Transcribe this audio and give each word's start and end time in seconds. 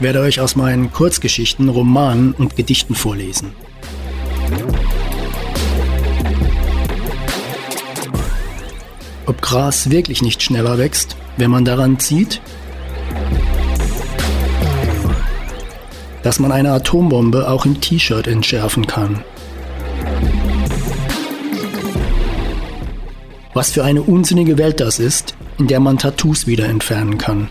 Ich 0.00 0.04
werde 0.04 0.20
euch 0.20 0.40
aus 0.40 0.56
meinen 0.56 0.90
Kurzgeschichten, 0.90 1.68
Romanen 1.68 2.32
und 2.32 2.56
Gedichten 2.56 2.94
vorlesen. 2.94 3.52
Ob 9.26 9.42
Gras 9.42 9.90
wirklich 9.90 10.22
nicht 10.22 10.42
schneller 10.42 10.78
wächst, 10.78 11.16
wenn 11.36 11.50
man 11.50 11.66
daran 11.66 11.98
zieht? 11.98 12.40
Dass 16.22 16.38
man 16.38 16.52
eine 16.52 16.72
Atombombe 16.72 17.48
auch 17.48 17.64
im 17.64 17.80
T-Shirt 17.80 18.26
entschärfen 18.26 18.86
kann. 18.86 19.24
Was 23.54 23.70
für 23.70 23.84
eine 23.84 24.02
unsinnige 24.02 24.58
Welt 24.58 24.80
das 24.80 24.98
ist, 24.98 25.34
in 25.58 25.66
der 25.66 25.80
man 25.80 25.98
Tattoos 25.98 26.46
wieder 26.46 26.66
entfernen 26.66 27.18
kann. 27.18 27.48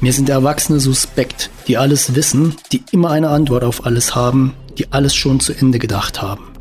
Mir 0.00 0.12
sind 0.12 0.28
Erwachsene 0.28 0.80
suspekt, 0.80 1.50
die 1.66 1.78
alles 1.78 2.14
wissen, 2.14 2.56
die 2.72 2.82
immer 2.92 3.10
eine 3.10 3.30
Antwort 3.30 3.64
auf 3.64 3.86
alles 3.86 4.14
haben, 4.14 4.54
die 4.76 4.92
alles 4.92 5.14
schon 5.14 5.40
zu 5.40 5.52
Ende 5.54 5.78
gedacht 5.78 6.20
haben. 6.20 6.53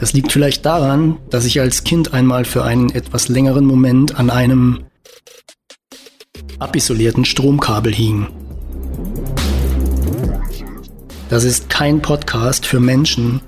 Das 0.00 0.14
liegt 0.14 0.32
vielleicht 0.32 0.64
daran, 0.64 1.18
dass 1.28 1.44
ich 1.44 1.60
als 1.60 1.84
Kind 1.84 2.14
einmal 2.14 2.46
für 2.46 2.64
einen 2.64 2.88
etwas 2.88 3.28
längeren 3.28 3.66
Moment 3.66 4.18
an 4.18 4.30
einem 4.30 4.84
abisolierten 6.58 7.26
Stromkabel 7.26 7.94
hing. 7.94 8.28
Das 11.28 11.44
ist 11.44 11.68
kein 11.68 12.00
Podcast 12.00 12.64
für 12.64 12.80
Menschen, 12.80 13.42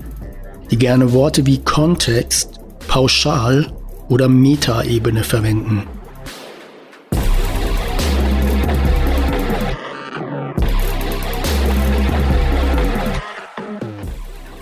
die 0.69 0.77
gerne 0.77 1.11
Worte 1.11 1.45
wie 1.47 1.57
Kontext, 1.57 2.59
Pauschal 2.87 3.73
oder 4.07 4.29
Metaebene 4.29 5.23
verwenden. 5.23 5.83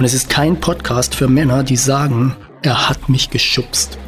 Und 0.02 0.06
es 0.06 0.16
ist 0.16 0.32
kein 0.32 0.60
Podcast 0.60 1.14
für 1.14 1.28
Männer, 1.28 1.64
die 1.64 1.76
sagen, 1.76 2.36
er 2.64 2.90
hat 2.90 3.08
mich 3.08 3.30
geschubst. 3.30 4.00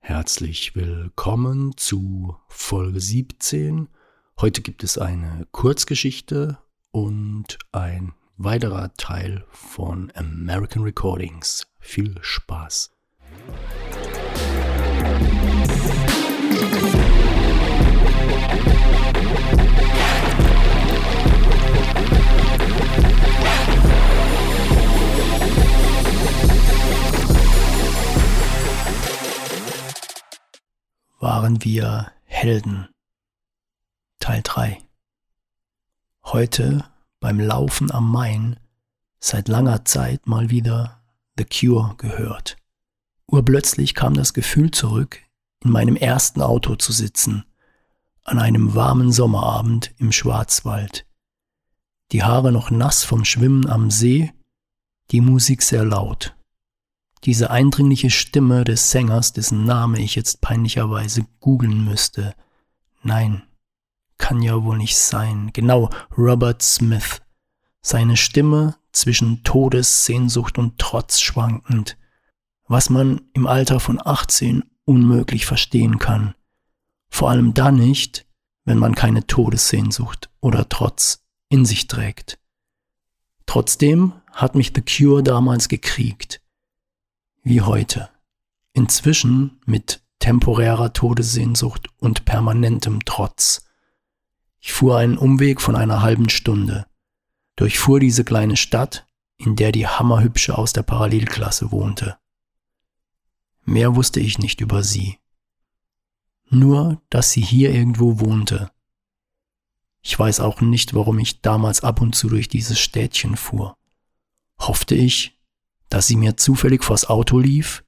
Herzlich 0.00 0.76
willkommen 0.76 1.78
zu 1.78 2.36
Folge 2.46 3.00
17. 3.00 3.88
Heute 4.38 4.60
gibt 4.60 4.84
es 4.84 4.98
eine 4.98 5.46
Kurzgeschichte 5.50 6.58
und 6.90 7.58
ein 7.72 8.12
weiterer 8.36 8.92
Teil 8.98 9.46
von 9.50 10.12
American 10.14 10.82
Recordings. 10.82 11.66
Viel 11.78 12.18
Spaß. 12.20 12.99
Waren 31.18 31.64
wir 31.64 32.12
Helden? 32.24 32.88
Teil 34.20 34.40
3 34.42 34.78
Heute 36.24 36.84
beim 37.18 37.40
Laufen 37.40 37.90
am 37.90 38.10
Main 38.10 38.60
seit 39.18 39.48
langer 39.48 39.84
Zeit 39.84 40.26
mal 40.26 40.50
wieder 40.50 41.02
The 41.36 41.44
Cure 41.44 41.94
gehört. 41.96 42.59
Urplötzlich 43.30 43.94
kam 43.94 44.14
das 44.14 44.34
Gefühl 44.34 44.72
zurück, 44.72 45.20
in 45.62 45.70
meinem 45.70 45.94
ersten 45.94 46.42
Auto 46.42 46.74
zu 46.74 46.92
sitzen, 46.92 47.44
an 48.24 48.40
einem 48.40 48.74
warmen 48.74 49.12
Sommerabend 49.12 49.94
im 49.98 50.10
Schwarzwald. 50.10 51.06
Die 52.10 52.24
Haare 52.24 52.50
noch 52.50 52.72
nass 52.72 53.04
vom 53.04 53.24
Schwimmen 53.24 53.68
am 53.68 53.92
See, 53.92 54.32
die 55.12 55.20
Musik 55.20 55.62
sehr 55.62 55.84
laut. 55.84 56.36
Diese 57.22 57.50
eindringliche 57.50 58.10
Stimme 58.10 58.64
des 58.64 58.90
Sängers, 58.90 59.32
dessen 59.32 59.64
Name 59.64 60.00
ich 60.00 60.16
jetzt 60.16 60.40
peinlicherweise 60.40 61.24
googeln 61.38 61.84
müsste. 61.84 62.34
Nein, 63.04 63.42
kann 64.18 64.42
ja 64.42 64.64
wohl 64.64 64.76
nicht 64.76 64.98
sein. 64.98 65.50
Genau, 65.52 65.88
Robert 66.18 66.62
Smith. 66.62 67.22
Seine 67.80 68.16
Stimme 68.16 68.76
zwischen 68.90 69.44
Todessehnsucht 69.44 70.58
und 70.58 70.78
Trotz 70.78 71.20
schwankend 71.20 71.96
was 72.70 72.88
man 72.88 73.20
im 73.32 73.48
Alter 73.48 73.80
von 73.80 74.00
18 74.00 74.62
unmöglich 74.84 75.44
verstehen 75.44 75.98
kann. 75.98 76.36
Vor 77.08 77.28
allem 77.28 77.52
dann 77.52 77.74
nicht, 77.74 78.26
wenn 78.64 78.78
man 78.78 78.94
keine 78.94 79.26
Todessehnsucht 79.26 80.30
oder 80.40 80.68
Trotz 80.68 81.26
in 81.48 81.64
sich 81.64 81.88
trägt. 81.88 82.38
Trotzdem 83.44 84.12
hat 84.30 84.54
mich 84.54 84.70
The 84.72 84.82
Cure 84.82 85.24
damals 85.24 85.68
gekriegt. 85.68 86.42
Wie 87.42 87.60
heute. 87.60 88.08
Inzwischen 88.72 89.60
mit 89.66 90.04
temporärer 90.20 90.92
Todessehnsucht 90.92 91.88
und 91.98 92.24
permanentem 92.24 93.04
Trotz. 93.04 93.64
Ich 94.60 94.72
fuhr 94.72 94.96
einen 94.96 95.18
Umweg 95.18 95.60
von 95.60 95.74
einer 95.74 96.02
halben 96.02 96.28
Stunde, 96.28 96.86
durchfuhr 97.56 97.98
diese 97.98 98.22
kleine 98.22 98.56
Stadt, 98.56 99.08
in 99.38 99.56
der 99.56 99.72
die 99.72 99.88
Hammerhübsche 99.88 100.56
aus 100.56 100.72
der 100.72 100.82
Parallelklasse 100.82 101.72
wohnte. 101.72 102.16
Mehr 103.70 103.94
wusste 103.94 104.18
ich 104.18 104.40
nicht 104.40 104.60
über 104.60 104.82
sie. 104.82 105.18
Nur, 106.48 107.00
dass 107.08 107.30
sie 107.30 107.40
hier 107.40 107.72
irgendwo 107.72 108.18
wohnte. 108.18 108.72
Ich 110.02 110.18
weiß 110.18 110.40
auch 110.40 110.60
nicht, 110.60 110.92
warum 110.92 111.20
ich 111.20 111.40
damals 111.40 111.84
ab 111.84 112.00
und 112.00 112.16
zu 112.16 112.28
durch 112.28 112.48
dieses 112.48 112.80
Städtchen 112.80 113.36
fuhr. 113.36 113.76
Hoffte 114.58 114.96
ich, 114.96 115.38
dass 115.88 116.08
sie 116.08 116.16
mir 116.16 116.36
zufällig 116.36 116.82
vors 116.82 117.08
Auto 117.08 117.38
lief, 117.38 117.84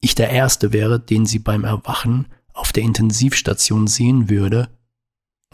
ich 0.00 0.16
der 0.16 0.30
Erste 0.30 0.72
wäre, 0.72 0.98
den 0.98 1.26
sie 1.26 1.38
beim 1.38 1.62
Erwachen 1.62 2.26
auf 2.52 2.72
der 2.72 2.82
Intensivstation 2.82 3.86
sehen 3.86 4.28
würde, 4.28 4.68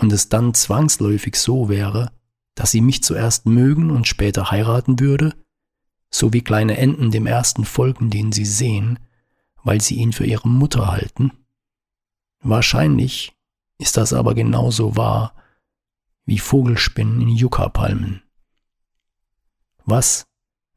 und 0.00 0.10
es 0.10 0.31
dann 0.31 0.54
zwangsläufig 0.54 1.37
so 1.37 1.69
wäre, 1.69 2.12
dass 2.54 2.71
sie 2.71 2.81
mich 2.81 3.03
zuerst 3.03 3.44
mögen 3.44 3.91
und 3.91 4.09
später 4.09 4.50
heiraten 4.50 5.00
würde, 5.00 5.34
so 6.10 6.33
wie 6.33 6.41
kleine 6.41 6.78
Enten 6.78 7.10
dem 7.10 7.27
ersten 7.27 7.66
folgen, 7.66 8.09
den 8.09 8.33
sie 8.33 8.47
sehen, 8.47 8.99
weil 9.65 9.81
sie 9.81 9.97
ihn 9.97 10.13
für 10.13 10.27
ihre 10.27 10.49
Mutter 10.49 10.93
halten? 10.93 11.33
Wahrscheinlich 12.41 13.35
ist 13.79 13.97
das 13.97 14.13
aber 14.13 14.35
genauso 14.35 14.97
wahr 14.97 15.35
wie 16.27 16.39
Vogelspinnen 16.39 17.21
in 17.23 17.29
Yucca-Palmen. 17.29 18.23
Was, 19.85 20.25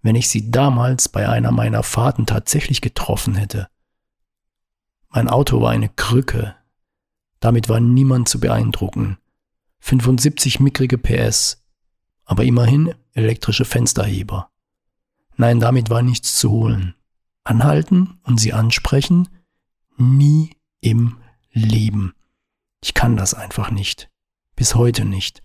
wenn 0.02 0.16
ich 0.16 0.30
sie 0.30 0.50
damals 0.50 1.10
bei 1.10 1.30
einer 1.30 1.52
meiner 1.52 1.84
Fahrten 1.84 2.26
tatsächlich 2.26 2.82
getroffen 2.82 3.36
hätte? 3.36 3.68
Mein 5.10 5.30
Auto 5.30 5.62
war 5.62 5.72
eine 5.72 5.90
Krücke. 5.90 6.56
Damit 7.40 7.70
war 7.70 7.80
niemand 7.80 8.28
zu 8.28 8.40
beeindrucken. 8.40 9.18
75 9.80 10.60
mickrige 10.60 10.98
PS, 10.98 11.64
aber 12.26 12.44
immerhin 12.44 12.94
elektrische 13.14 13.64
Fensterheber. 13.64 14.50
Nein, 15.36 15.60
damit 15.60 15.90
war 15.90 16.02
nichts 16.02 16.38
zu 16.38 16.50
holen 16.50 16.97
anhalten 17.50 18.20
und 18.24 18.40
sie 18.40 18.54
ansprechen? 18.54 19.30
Nie 19.98 20.52
im 20.82 21.18
Leben. 21.52 22.14
Ich 22.84 22.94
kann 22.94 23.18
das 23.18 23.34
einfach 23.34 23.72
nicht. 23.72 24.10
Bis 24.56 24.76
heute 24.76 25.06
nicht. 25.06 25.42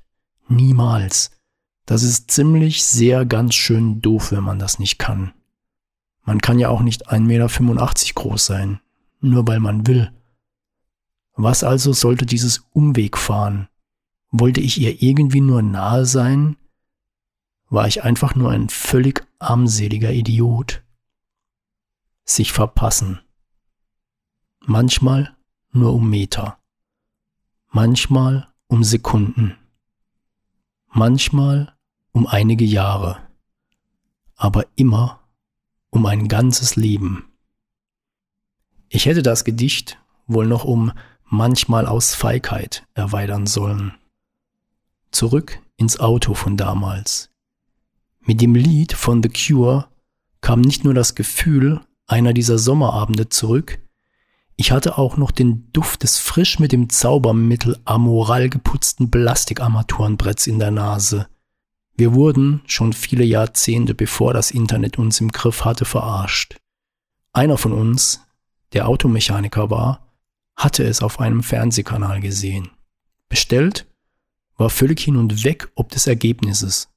Niemals. 0.49 1.31
Das 1.87 2.03
ist 2.03 2.31
ziemlich 2.31 2.85
sehr 2.85 3.27
ganz 3.27 3.55
schön 3.55 4.01
doof, 4.01 4.33
wenn 4.33 4.45
man 4.45 4.59
das 4.59 4.79
nicht 4.79 4.99
kann. 4.99 5.33
Man 6.25 6.41
kann 6.41 6.59
ja 6.59 6.69
auch 6.69 6.83
nicht 6.83 7.11
1,85 7.11 7.21
Meter 7.21 8.15
groß 8.15 8.47
sein, 8.47 8.81
nur 9.21 9.47
weil 9.49 9.61
man 9.61 9.87
will. 9.87 10.13
Was 11.35 11.65
also 11.65 11.93
sollte 11.93 12.27
dieses 12.27 12.59
Umwegfahren? 12.73 13.69
Wollte 14.31 14.61
ich 14.61 14.81
ihr 14.81 15.03
irgendwie 15.03 15.41
nur 15.41 15.63
nahe 15.63 16.07
sein? 16.07 16.57
War 17.71 17.89
ich 17.89 18.05
einfach 18.05 18.35
nur 18.35 18.51
ein 18.51 18.69
völlig 18.69 19.27
armseliger 19.39 20.13
Idiot? 20.13 20.82
Sich 22.35 22.53
verpassen. 22.53 23.21
Manchmal 24.61 25.37
nur 25.73 25.93
um 25.95 26.09
Meter, 26.09 26.59
manchmal 27.69 28.53
um 28.69 28.85
Sekunden. 28.85 29.57
manchmal 30.95 31.75
um 32.13 32.27
einige 32.27 32.65
Jahre, 32.65 33.27
aber 34.37 34.67
immer 34.77 35.21
um 35.91 36.05
ein 36.07 36.29
ganzes 36.29 36.77
Leben. 36.77 37.33
Ich 38.89 39.07
hätte 39.07 39.23
das 39.23 39.45
Gedicht 39.45 39.99
wohl 40.27 40.47
noch 40.47 40.65
um 40.65 40.93
manchmal 41.25 41.87
aus 41.87 42.15
Feigheit 42.15 42.87
erweitern 42.93 43.47
sollen. 43.47 43.95
Zurück 45.11 45.61
ins 45.77 45.99
Auto 45.99 46.35
von 46.35 46.57
damals. 46.57 47.31
Mit 48.21 48.41
dem 48.41 48.55
Lied 48.55 48.93
von 48.93 49.23
The 49.23 49.31
Cure 49.31 49.89
kam 50.43 50.61
nicht 50.61 50.85
nur 50.85 50.95
das 50.95 51.15
Gefühl 51.15 51.81
einer 52.07 52.33
dieser 52.33 52.59
Sommerabende 52.59 53.29
zurück, 53.29 53.81
ich 54.57 54.71
hatte 54.71 54.99
auch 54.99 55.17
noch 55.17 55.31
den 55.31 55.73
Duft 55.73 56.03
des 56.03 56.19
frisch 56.19 56.59
mit 56.59 56.73
dem 56.73 56.89
Zaubermittel 56.89 57.81
amoral 57.85 58.49
geputzten 58.49 59.11
Plastikarmaturenbretts 59.11 60.47
in 60.47 60.59
der 60.59 60.71
Nase. 60.71 61.27
Wir 61.97 62.15
wurden 62.15 62.63
schon 62.67 62.93
viele 62.93 63.25
Jahrzehnte 63.25 63.95
bevor 63.95 64.33
das 64.35 64.51
Internet 64.51 64.99
uns 64.99 65.21
im 65.21 65.33
Griff 65.33 65.65
hatte 65.65 65.85
verarscht. 65.85 66.57
Einer 67.33 67.59
von 67.59 67.73
uns, 67.73 68.21
der 68.73 68.89
Automechaniker 68.89 69.71
war, 69.71 70.13
hatte 70.55 70.85
es 70.85 71.03
auf 71.03 71.19
einem 71.19 71.43
Fernsehkanal 71.43 72.21
gesehen. 72.21 72.71
Bestellt, 73.29 73.87
war 74.57 74.71
völlig 74.71 75.01
hin 75.01 75.17
und 75.17 75.45
weg 75.45 75.73
ob 75.75 75.91
des 75.91 76.07
Ergebnisses. 76.07 76.89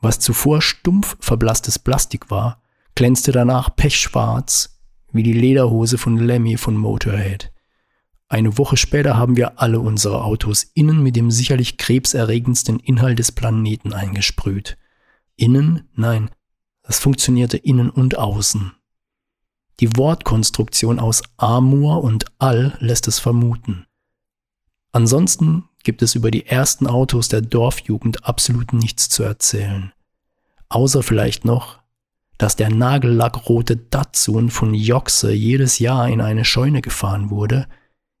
Was 0.00 0.20
zuvor 0.20 0.62
stumpf 0.62 1.16
verblasstes 1.20 1.78
Plastik 1.78 2.30
war, 2.30 2.61
glänzte 2.94 3.32
danach 3.32 3.74
pechschwarz 3.74 4.80
wie 5.12 5.22
die 5.22 5.32
Lederhose 5.32 5.98
von 5.98 6.16
Lemmy 6.16 6.56
von 6.56 6.76
Motorhead. 6.76 7.52
Eine 8.28 8.56
Woche 8.56 8.78
später 8.78 9.16
haben 9.18 9.36
wir 9.36 9.60
alle 9.60 9.78
unsere 9.78 10.24
Autos 10.24 10.62
innen 10.72 11.02
mit 11.02 11.16
dem 11.16 11.30
sicherlich 11.30 11.76
krebserregendsten 11.76 12.80
Inhalt 12.80 13.18
des 13.18 13.30
Planeten 13.30 13.92
eingesprüht. 13.92 14.78
Innen? 15.36 15.90
Nein, 15.94 16.30
das 16.82 16.98
funktionierte 16.98 17.58
innen 17.58 17.90
und 17.90 18.16
außen. 18.16 18.72
Die 19.80 19.96
Wortkonstruktion 19.96 20.98
aus 20.98 21.22
Amor 21.36 22.02
und 22.02 22.24
All 22.38 22.76
lässt 22.80 23.06
es 23.06 23.18
vermuten. 23.18 23.84
Ansonsten 24.92 25.64
gibt 25.82 26.02
es 26.02 26.14
über 26.14 26.30
die 26.30 26.46
ersten 26.46 26.86
Autos 26.86 27.28
der 27.28 27.42
Dorfjugend 27.42 28.24
absolut 28.24 28.72
nichts 28.72 29.08
zu 29.10 29.24
erzählen. 29.24 29.92
Außer 30.70 31.02
vielleicht 31.02 31.44
noch, 31.44 31.81
dass 32.42 32.56
der 32.56 32.70
nagellackrote 32.70 33.76
Datsun 33.76 34.50
von 34.50 34.74
Joxe 34.74 35.32
jedes 35.32 35.78
Jahr 35.78 36.08
in 36.08 36.20
eine 36.20 36.44
Scheune 36.44 36.82
gefahren 36.82 37.30
wurde, 37.30 37.68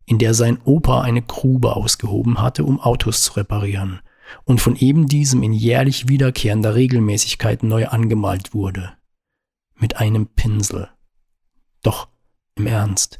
in 0.06 0.18
der 0.18 0.32
sein 0.32 0.60
Opa 0.64 1.00
eine 1.00 1.22
Grube 1.22 1.74
ausgehoben 1.74 2.40
hatte, 2.40 2.62
um 2.62 2.78
Autos 2.78 3.22
zu 3.22 3.32
reparieren, 3.32 3.98
und 4.44 4.60
von 4.60 4.76
eben 4.76 5.08
diesem 5.08 5.42
in 5.42 5.52
jährlich 5.52 6.06
wiederkehrender 6.06 6.76
Regelmäßigkeit 6.76 7.64
neu 7.64 7.88
angemalt 7.88 8.54
wurde. 8.54 8.92
Mit 9.74 9.96
einem 9.96 10.28
Pinsel. 10.28 10.88
Doch, 11.82 12.06
im 12.54 12.68
Ernst, 12.68 13.18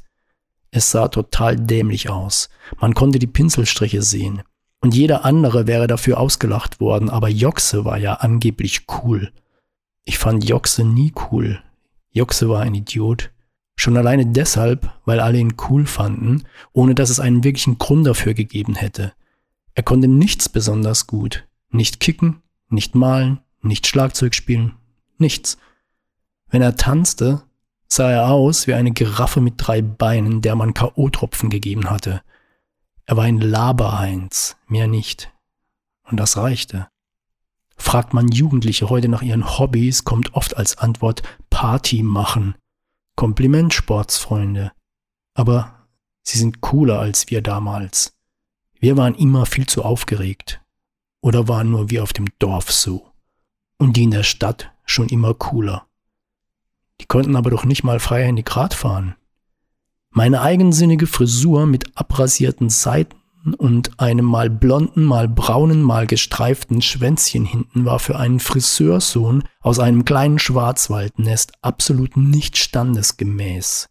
es 0.70 0.92
sah 0.92 1.08
total 1.08 1.56
dämlich 1.56 2.10
aus. 2.10 2.48
Man 2.80 2.94
konnte 2.94 3.18
die 3.18 3.26
Pinselstriche 3.26 4.02
sehen. 4.02 4.42
Und 4.80 4.94
jeder 4.94 5.24
andere 5.24 5.66
wäre 5.66 5.88
dafür 5.88 6.20
ausgelacht 6.20 6.78
worden, 6.78 7.10
aber 7.10 7.28
Joxe 7.28 7.84
war 7.84 7.98
ja 7.98 8.14
angeblich 8.14 8.86
cool. 9.02 9.32
Ich 10.04 10.18
fand 10.18 10.48
Joxe 10.48 10.84
nie 10.84 11.12
cool. 11.30 11.62
Joxe 12.10 12.48
war 12.48 12.62
ein 12.62 12.74
Idiot. 12.74 13.30
Schon 13.76 13.96
alleine 13.96 14.26
deshalb, 14.26 14.92
weil 15.04 15.20
alle 15.20 15.38
ihn 15.38 15.54
cool 15.68 15.86
fanden, 15.86 16.44
ohne 16.72 16.94
dass 16.94 17.10
es 17.10 17.20
einen 17.20 17.42
wirklichen 17.42 17.78
Grund 17.78 18.06
dafür 18.06 18.34
gegeben 18.34 18.74
hätte. 18.74 19.12
Er 19.74 19.82
konnte 19.82 20.08
nichts 20.08 20.48
besonders 20.48 21.06
gut. 21.06 21.46
Nicht 21.70 22.00
kicken, 22.00 22.42
nicht 22.68 22.94
malen, 22.94 23.40
nicht 23.62 23.86
Schlagzeug 23.86 24.34
spielen, 24.34 24.74
nichts. 25.18 25.56
Wenn 26.50 26.62
er 26.62 26.76
tanzte, 26.76 27.42
sah 27.88 28.10
er 28.10 28.30
aus 28.30 28.66
wie 28.66 28.74
eine 28.74 28.92
Giraffe 28.92 29.40
mit 29.40 29.54
drei 29.56 29.80
Beinen, 29.80 30.42
der 30.42 30.54
man 30.54 30.74
K.O.-Tropfen 30.74 31.48
gegeben 31.48 31.88
hatte. 31.88 32.22
Er 33.06 33.16
war 33.16 33.24
ein 33.24 33.40
Laberheinz, 33.40 34.56
mehr 34.66 34.86
nicht. 34.86 35.32
Und 36.04 36.18
das 36.18 36.36
reichte. 36.36 36.88
Fragt 37.82 38.14
man 38.14 38.28
Jugendliche 38.28 38.88
heute 38.90 39.08
nach 39.08 39.22
ihren 39.22 39.58
Hobbys, 39.58 40.04
kommt 40.04 40.34
oft 40.34 40.56
als 40.56 40.78
Antwort 40.78 41.22
Party 41.50 42.04
machen. 42.04 42.54
Kompliment, 43.16 43.74
Sportsfreunde. 43.74 44.70
Aber 45.34 45.88
sie 46.22 46.38
sind 46.38 46.60
cooler 46.60 47.00
als 47.00 47.28
wir 47.28 47.42
damals. 47.42 48.14
Wir 48.78 48.96
waren 48.96 49.16
immer 49.16 49.46
viel 49.46 49.66
zu 49.66 49.84
aufgeregt. 49.84 50.62
Oder 51.22 51.48
waren 51.48 51.72
nur 51.72 51.90
wir 51.90 52.04
auf 52.04 52.12
dem 52.12 52.26
Dorf 52.38 52.70
so. 52.70 53.10
Und 53.78 53.96
die 53.96 54.04
in 54.04 54.12
der 54.12 54.22
Stadt 54.22 54.70
schon 54.86 55.08
immer 55.08 55.34
cooler. 55.34 55.86
Die 57.00 57.06
konnten 57.06 57.34
aber 57.34 57.50
doch 57.50 57.64
nicht 57.64 57.82
mal 57.82 57.98
freihändig 57.98 58.56
Rad 58.56 58.74
fahren. 58.74 59.16
Meine 60.10 60.40
eigensinnige 60.40 61.08
Frisur 61.08 61.66
mit 61.66 61.96
abrasierten 61.96 62.70
Seiten 62.70 63.16
und 63.58 63.98
einem 64.00 64.24
mal 64.24 64.50
blonden, 64.50 65.04
mal 65.04 65.28
braunen, 65.28 65.82
mal 65.82 66.06
gestreiften 66.06 66.82
Schwänzchen 66.82 67.44
hinten 67.44 67.84
war 67.84 67.98
für 67.98 68.16
einen 68.16 68.40
Friseursohn 68.40 69.44
aus 69.60 69.78
einem 69.78 70.04
kleinen 70.04 70.38
Schwarzwaldnest 70.38 71.52
absolut 71.60 72.16
nicht 72.16 72.56
standesgemäß. 72.56 73.88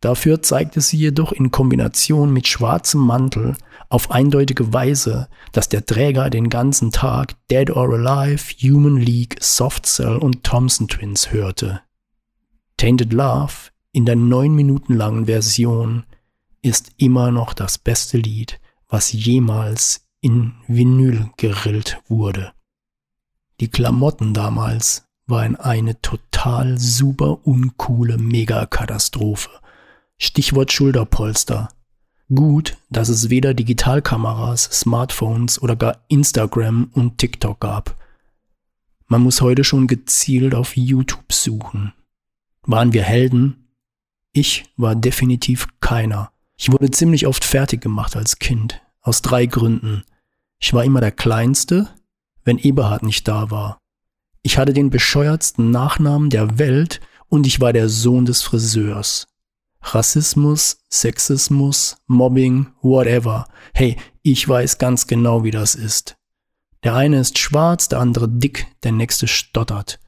Dafür 0.00 0.42
zeigte 0.42 0.80
sie 0.80 0.96
jedoch 0.96 1.32
in 1.32 1.50
Kombination 1.50 2.32
mit 2.32 2.48
schwarzem 2.48 3.02
Mantel 3.02 3.56
auf 3.90 4.10
eindeutige 4.10 4.72
Weise, 4.72 5.28
dass 5.52 5.68
der 5.68 5.84
Träger 5.84 6.30
den 6.30 6.48
ganzen 6.48 6.90
Tag 6.90 7.34
Dead 7.50 7.70
or 7.70 7.92
Alive, 7.92 8.54
Human 8.62 8.96
League, 8.96 9.36
Soft 9.40 9.84
Cell 9.84 10.16
und 10.16 10.44
Thompson 10.44 10.88
Twins 10.88 11.32
hörte. 11.32 11.82
Tainted 12.76 13.12
Love 13.12 13.52
in 13.92 14.06
der 14.06 14.16
neun 14.16 14.54
Minuten 14.54 14.94
langen 14.94 15.26
Version 15.26 16.04
ist 16.62 16.92
immer 16.96 17.30
noch 17.30 17.52
das 17.52 17.78
beste 17.78 18.16
Lied, 18.16 18.59
was 18.90 19.12
jemals 19.12 20.06
in 20.20 20.52
Vinyl 20.66 21.30
gerillt 21.36 22.02
wurde. 22.08 22.52
Die 23.60 23.68
Klamotten 23.68 24.34
damals 24.34 25.04
waren 25.26 25.56
eine 25.56 26.00
total 26.02 26.78
super 26.78 27.46
uncoole 27.46 28.18
Megakatastrophe. 28.18 29.50
Stichwort 30.18 30.72
Schulterpolster. 30.72 31.70
Gut, 32.34 32.76
dass 32.90 33.08
es 33.08 33.30
weder 33.30 33.54
Digitalkameras, 33.54 34.64
Smartphones 34.64 35.60
oder 35.62 35.76
gar 35.76 36.04
Instagram 36.08 36.90
und 36.92 37.18
TikTok 37.18 37.60
gab. 37.60 37.96
Man 39.06 39.22
muss 39.22 39.40
heute 39.40 39.64
schon 39.64 39.86
gezielt 39.86 40.54
auf 40.54 40.76
YouTube 40.76 41.32
suchen. 41.32 41.92
Waren 42.62 42.92
wir 42.92 43.02
Helden? 43.02 43.68
Ich 44.32 44.64
war 44.76 44.94
definitiv 44.94 45.68
keiner. 45.80 46.30
Ich 46.62 46.70
wurde 46.70 46.90
ziemlich 46.90 47.26
oft 47.26 47.42
fertig 47.42 47.80
gemacht 47.80 48.16
als 48.16 48.38
Kind. 48.38 48.82
Aus 49.00 49.22
drei 49.22 49.46
Gründen. 49.46 50.04
Ich 50.58 50.74
war 50.74 50.84
immer 50.84 51.00
der 51.00 51.10
Kleinste, 51.10 51.88
wenn 52.44 52.58
Eberhard 52.58 53.02
nicht 53.02 53.26
da 53.26 53.50
war. 53.50 53.78
Ich 54.42 54.58
hatte 54.58 54.74
den 54.74 54.90
bescheuertsten 54.90 55.70
Nachnamen 55.70 56.28
der 56.28 56.58
Welt 56.58 57.00
und 57.28 57.46
ich 57.46 57.60
war 57.60 57.72
der 57.72 57.88
Sohn 57.88 58.26
des 58.26 58.42
Friseurs. 58.42 59.26
Rassismus, 59.80 60.84
Sexismus, 60.90 61.96
Mobbing, 62.06 62.66
whatever. 62.82 63.48
Hey, 63.72 63.96
ich 64.20 64.46
weiß 64.46 64.76
ganz 64.76 65.06
genau, 65.06 65.44
wie 65.44 65.52
das 65.52 65.74
ist. 65.74 66.18
Der 66.84 66.94
eine 66.94 67.20
ist 67.20 67.38
schwarz, 67.38 67.88
der 67.88 68.00
andere 68.00 68.28
dick, 68.28 68.66
der 68.82 68.92
nächste 68.92 69.28
stottert. 69.28 69.98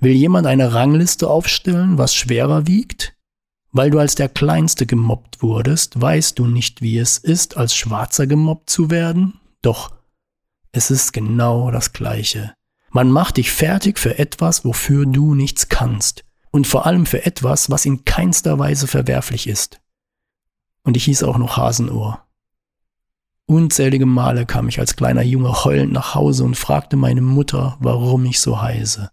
Will 0.00 0.12
jemand 0.12 0.46
eine 0.46 0.72
Rangliste 0.72 1.28
aufstellen, 1.28 1.98
was 1.98 2.14
schwerer 2.14 2.66
wiegt? 2.66 3.14
Weil 3.72 3.90
du 3.90 3.98
als 3.98 4.14
der 4.14 4.28
Kleinste 4.28 4.86
gemobbt 4.86 5.42
wurdest, 5.42 6.00
weißt 6.00 6.38
du 6.38 6.46
nicht, 6.46 6.82
wie 6.82 6.98
es 6.98 7.18
ist, 7.18 7.56
als 7.56 7.74
Schwarzer 7.74 8.26
gemobbt 8.26 8.68
zu 8.68 8.90
werden? 8.90 9.40
Doch, 9.62 9.92
es 10.72 10.90
ist 10.90 11.12
genau 11.12 11.70
das 11.70 11.92
Gleiche. 11.92 12.52
Man 12.90 13.10
macht 13.10 13.36
dich 13.36 13.52
fertig 13.52 13.98
für 13.98 14.18
etwas, 14.18 14.64
wofür 14.64 15.06
du 15.06 15.34
nichts 15.34 15.68
kannst. 15.68 16.24
Und 16.50 16.66
vor 16.66 16.84
allem 16.84 17.06
für 17.06 17.24
etwas, 17.24 17.70
was 17.70 17.86
in 17.86 18.04
keinster 18.04 18.58
Weise 18.58 18.88
verwerflich 18.88 19.46
ist. 19.46 19.80
Und 20.82 20.96
ich 20.96 21.04
hieß 21.04 21.22
auch 21.22 21.38
noch 21.38 21.56
Hasenohr. 21.56 22.26
Unzählige 23.46 24.06
Male 24.06 24.46
kam 24.46 24.68
ich 24.68 24.80
als 24.80 24.96
kleiner 24.96 25.22
Junge 25.22 25.64
heulend 25.64 25.92
nach 25.92 26.16
Hause 26.16 26.42
und 26.42 26.56
fragte 26.56 26.96
meine 26.96 27.20
Mutter, 27.20 27.76
warum 27.80 28.24
ich 28.24 28.40
so 28.40 28.60
heiße 28.60 29.10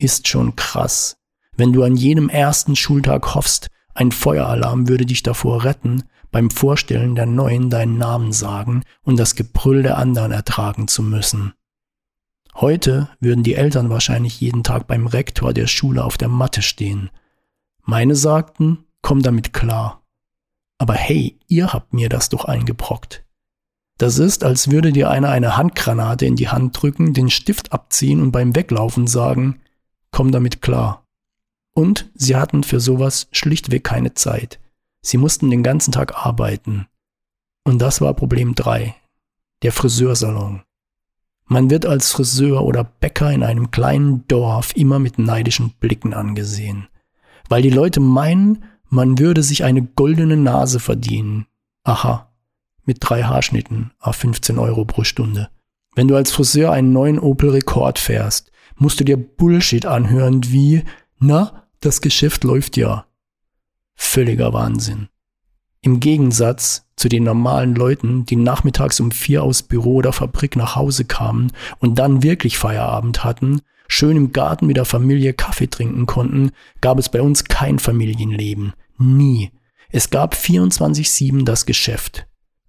ist 0.00 0.28
schon 0.28 0.56
krass. 0.56 1.16
Wenn 1.60 1.74
du 1.74 1.84
an 1.84 1.94
jedem 1.94 2.30
ersten 2.30 2.74
Schultag 2.74 3.34
hoffst, 3.34 3.68
ein 3.92 4.12
Feueralarm 4.12 4.88
würde 4.88 5.04
dich 5.04 5.22
davor 5.22 5.62
retten, 5.64 6.04
beim 6.30 6.50
Vorstellen 6.50 7.14
der 7.14 7.26
Neuen 7.26 7.68
deinen 7.68 7.98
Namen 7.98 8.32
sagen 8.32 8.82
und 9.02 9.18
das 9.18 9.34
Gebrüll 9.34 9.82
der 9.82 9.98
anderen 9.98 10.32
ertragen 10.32 10.88
zu 10.88 11.02
müssen. 11.02 11.52
Heute 12.54 13.10
würden 13.20 13.44
die 13.44 13.56
Eltern 13.56 13.90
wahrscheinlich 13.90 14.40
jeden 14.40 14.64
Tag 14.64 14.86
beim 14.86 15.06
Rektor 15.06 15.52
der 15.52 15.66
Schule 15.66 16.02
auf 16.02 16.16
der 16.16 16.28
Matte 16.28 16.62
stehen. 16.62 17.10
Meine 17.82 18.14
sagten, 18.14 18.86
komm 19.02 19.20
damit 19.20 19.52
klar. 19.52 20.02
Aber 20.78 20.94
hey, 20.94 21.38
ihr 21.46 21.74
habt 21.74 21.92
mir 21.92 22.08
das 22.08 22.30
doch 22.30 22.46
eingebrockt. 22.46 23.22
Das 23.98 24.18
ist, 24.18 24.44
als 24.44 24.70
würde 24.70 24.92
dir 24.92 25.10
einer 25.10 25.28
eine 25.28 25.58
Handgranate 25.58 26.24
in 26.24 26.36
die 26.36 26.48
Hand 26.48 26.80
drücken, 26.80 27.12
den 27.12 27.28
Stift 27.28 27.74
abziehen 27.74 28.22
und 28.22 28.32
beim 28.32 28.56
Weglaufen 28.56 29.06
sagen, 29.06 29.60
komm 30.10 30.32
damit 30.32 30.62
klar. 30.62 30.99
Und 31.80 32.10
sie 32.14 32.36
hatten 32.36 32.62
für 32.62 32.78
sowas 32.78 33.28
schlichtweg 33.32 33.84
keine 33.84 34.12
Zeit. 34.12 34.60
Sie 35.00 35.16
mussten 35.16 35.48
den 35.48 35.62
ganzen 35.62 35.92
Tag 35.92 36.14
arbeiten. 36.14 36.88
Und 37.64 37.80
das 37.80 38.02
war 38.02 38.12
Problem 38.12 38.54
3, 38.54 38.94
der 39.62 39.72
Friseursalon. 39.72 40.60
Man 41.46 41.70
wird 41.70 41.86
als 41.86 42.12
Friseur 42.12 42.66
oder 42.66 42.84
Bäcker 42.84 43.32
in 43.32 43.42
einem 43.42 43.70
kleinen 43.70 44.28
Dorf 44.28 44.76
immer 44.76 44.98
mit 44.98 45.18
neidischen 45.18 45.70
Blicken 45.80 46.12
angesehen, 46.12 46.88
weil 47.48 47.62
die 47.62 47.70
Leute 47.70 48.00
meinen, 48.00 48.62
man 48.90 49.18
würde 49.18 49.42
sich 49.42 49.64
eine 49.64 49.80
goldene 49.82 50.36
Nase 50.36 50.80
verdienen. 50.80 51.46
Aha, 51.82 52.30
mit 52.84 52.98
drei 53.00 53.22
Haarschnitten 53.22 53.92
auf 54.00 54.16
15 54.16 54.58
Euro 54.58 54.84
pro 54.84 55.02
Stunde. 55.02 55.48
Wenn 55.94 56.08
du 56.08 56.14
als 56.14 56.30
Friseur 56.30 56.72
einen 56.72 56.92
neuen 56.92 57.18
Opel 57.18 57.48
Rekord 57.48 57.98
fährst, 57.98 58.52
musst 58.76 59.00
du 59.00 59.04
dir 59.04 59.16
Bullshit 59.16 59.86
anhören 59.86 60.42
wie, 60.52 60.84
na, 61.18 61.60
das 61.80 62.00
Geschäft 62.00 62.44
läuft 62.44 62.76
ja. 62.76 63.06
Völliger 63.94 64.52
Wahnsinn. 64.52 65.08
Im 65.82 65.98
Gegensatz 65.98 66.86
zu 66.94 67.08
den 67.08 67.24
normalen 67.24 67.74
Leuten, 67.74 68.26
die 68.26 68.36
nachmittags 68.36 69.00
um 69.00 69.10
vier 69.10 69.42
aus 69.42 69.62
Büro 69.62 69.96
oder 69.96 70.12
Fabrik 70.12 70.56
nach 70.56 70.76
Hause 70.76 71.06
kamen 71.06 71.52
und 71.78 71.98
dann 71.98 72.22
wirklich 72.22 72.58
Feierabend 72.58 73.24
hatten, 73.24 73.62
schön 73.88 74.16
im 74.16 74.32
Garten 74.32 74.66
mit 74.66 74.76
der 74.76 74.84
Familie 74.84 75.32
Kaffee 75.32 75.68
trinken 75.68 76.04
konnten, 76.04 76.50
gab 76.82 76.98
es 76.98 77.08
bei 77.08 77.22
uns 77.22 77.44
kein 77.44 77.78
Familienleben. 77.78 78.74
Nie. 78.98 79.50
Es 79.88 80.10
gab 80.10 80.34
24-7 80.34 81.44
das 81.44 81.64
Geschäft. 81.64 82.26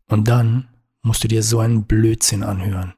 Und 0.07 0.29
dann 0.29 0.69
musst 1.01 1.23
du 1.23 1.27
dir 1.27 1.43
so 1.43 1.59
einen 1.59 1.83
Blödsinn 1.83 2.43
anhören. 2.43 2.93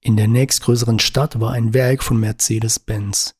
In 0.00 0.16
der 0.16 0.28
nächstgrößeren 0.28 0.98
Stadt 1.00 1.38
war 1.38 1.52
ein 1.52 1.74
Werk 1.74 2.02
von 2.02 2.18
Mercedes-Benz. 2.18 3.34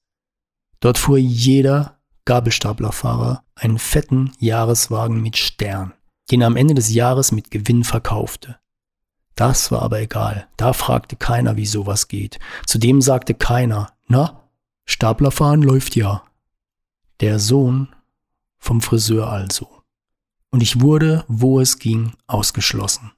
Dort 0.80 0.98
fuhr 0.98 1.18
jeder 1.18 1.98
Gabelstaplerfahrer 2.24 3.42
einen 3.54 3.78
fetten 3.78 4.32
Jahreswagen 4.38 5.20
mit 5.22 5.36
Stern, 5.36 5.94
den 6.30 6.42
er 6.42 6.46
am 6.46 6.56
Ende 6.56 6.74
des 6.74 6.92
Jahres 6.92 7.32
mit 7.32 7.50
Gewinn 7.50 7.84
verkaufte. 7.84 8.58
Das 9.34 9.70
war 9.70 9.82
aber 9.82 10.00
egal. 10.00 10.48
Da 10.56 10.72
fragte 10.72 11.16
keiner, 11.16 11.56
wie 11.56 11.66
sowas 11.66 12.08
geht. 12.08 12.38
Zudem 12.66 13.00
sagte 13.00 13.34
keiner, 13.34 13.92
na, 14.06 14.48
Staplerfahren 14.84 15.62
läuft 15.62 15.96
ja. 15.96 16.22
Der 17.20 17.38
Sohn 17.38 17.88
vom 18.58 18.80
Friseur 18.80 19.28
also 19.28 19.78
und 20.50 20.62
ich 20.62 20.80
wurde, 20.80 21.24
wo 21.28 21.60
es 21.60 21.78
ging, 21.78 22.12
ausgeschlossen. 22.26 23.12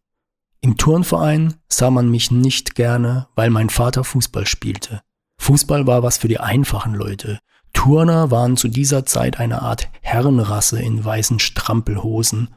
Im 0.60 0.76
Turnverein 0.76 1.54
sah 1.68 1.90
man 1.90 2.10
mich 2.10 2.30
nicht 2.30 2.74
gerne, 2.74 3.28
weil 3.34 3.50
mein 3.50 3.70
Vater 3.70 4.04
Fußball 4.04 4.46
spielte. 4.46 5.02
Fußball 5.38 5.86
war 5.86 6.02
was 6.02 6.18
für 6.18 6.28
die 6.28 6.40
einfachen 6.40 6.94
Leute. 6.94 7.38
Turner 7.72 8.30
waren 8.30 8.56
zu 8.56 8.68
dieser 8.68 9.06
Zeit 9.06 9.38
eine 9.38 9.62
Art 9.62 9.88
Herrenrasse 10.00 10.80
in 10.80 11.04
weißen 11.04 11.38
Strampelhosen 11.38 12.48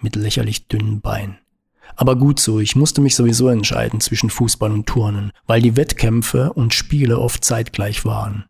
mit 0.00 0.16
lächerlich 0.16 0.68
dünnen 0.68 1.00
Beinen. 1.00 1.38
Aber 1.96 2.16
gut 2.16 2.40
so, 2.40 2.60
ich 2.60 2.76
musste 2.76 3.00
mich 3.00 3.14
sowieso 3.14 3.48
entscheiden 3.48 4.00
zwischen 4.00 4.30
Fußball 4.30 4.70
und 4.72 4.86
Turnen, 4.86 5.32
weil 5.46 5.60
die 5.60 5.76
Wettkämpfe 5.76 6.52
und 6.52 6.72
Spiele 6.72 7.18
oft 7.18 7.44
zeitgleich 7.44 8.04
waren. 8.04 8.44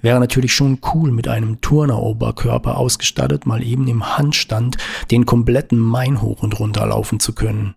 Wäre 0.00 0.20
natürlich 0.20 0.54
schon 0.54 0.78
cool, 0.94 1.10
mit 1.10 1.26
einem 1.26 1.60
Turneroberkörper 1.60 2.76
ausgestattet, 2.76 3.46
mal 3.46 3.64
eben 3.64 3.88
im 3.88 4.16
Handstand 4.16 4.76
den 5.10 5.26
kompletten 5.26 5.78
Main 5.78 6.22
hoch 6.22 6.42
und 6.42 6.58
runter 6.60 6.86
laufen 6.86 7.18
zu 7.18 7.32
können. 7.32 7.74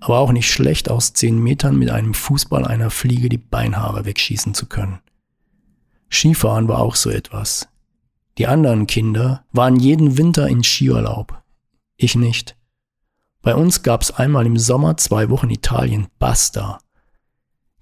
Aber 0.00 0.18
auch 0.18 0.32
nicht 0.32 0.50
schlecht, 0.50 0.90
aus 0.90 1.12
zehn 1.12 1.38
Metern 1.38 1.76
mit 1.76 1.90
einem 1.90 2.14
Fußball 2.14 2.64
einer 2.64 2.90
Fliege 2.90 3.28
die 3.28 3.38
Beinhaare 3.38 4.04
wegschießen 4.04 4.54
zu 4.54 4.66
können. 4.66 5.00
Skifahren 6.10 6.68
war 6.68 6.80
auch 6.80 6.94
so 6.94 7.10
etwas. 7.10 7.68
Die 8.38 8.46
anderen 8.46 8.86
Kinder 8.86 9.44
waren 9.52 9.76
jeden 9.76 10.16
Winter 10.16 10.48
in 10.48 10.62
Skiurlaub. 10.62 11.42
Ich 11.96 12.14
nicht. 12.14 12.56
Bei 13.42 13.54
uns 13.54 13.82
gab's 13.82 14.10
einmal 14.10 14.46
im 14.46 14.56
Sommer 14.56 14.96
zwei 14.96 15.30
Wochen 15.30 15.50
Italien, 15.50 16.08
basta. 16.18 16.78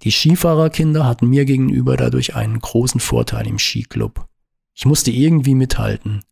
Die 0.03 0.11
Skifahrerkinder 0.11 1.07
hatten 1.07 1.29
mir 1.29 1.45
gegenüber 1.45 1.97
dadurch 1.97 2.35
einen 2.35 2.59
großen 2.59 3.01
Vorteil 3.01 3.47
im 3.47 3.59
Skiclub. 3.59 4.27
Ich 4.75 4.85
musste 4.85 5.11
irgendwie 5.11 5.55
mithalten. 5.55 6.23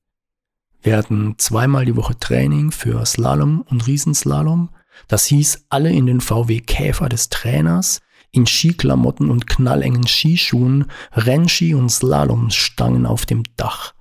Wir 0.83 0.99
hatten 0.99 1.37
zweimal 1.39 1.87
die 1.87 1.97
Woche 1.97 2.19
Training 2.19 2.71
für 2.71 3.05
Slalom 3.07 3.63
und 3.63 3.87
Riesenslalom. 3.87 4.69
Das 5.09 5.25
hieß 5.27 5.67
alle 5.71 5.91
in 5.91 6.07
den 6.07 6.21
VW 6.21 6.61
Käfer 6.61 7.09
des 7.09 7.31
Trainers, 7.31 8.01
in 8.35 8.47
Skiklamotten 8.47 9.31
und 9.31 9.47
knallengen 9.47 10.07
Skischuhen, 10.07 10.87
Rennski 11.13 11.75
und 11.75 11.91
Slalomstangen 11.91 13.07
auf 13.07 13.27
dem 13.27 13.45
Dach. 13.57 13.95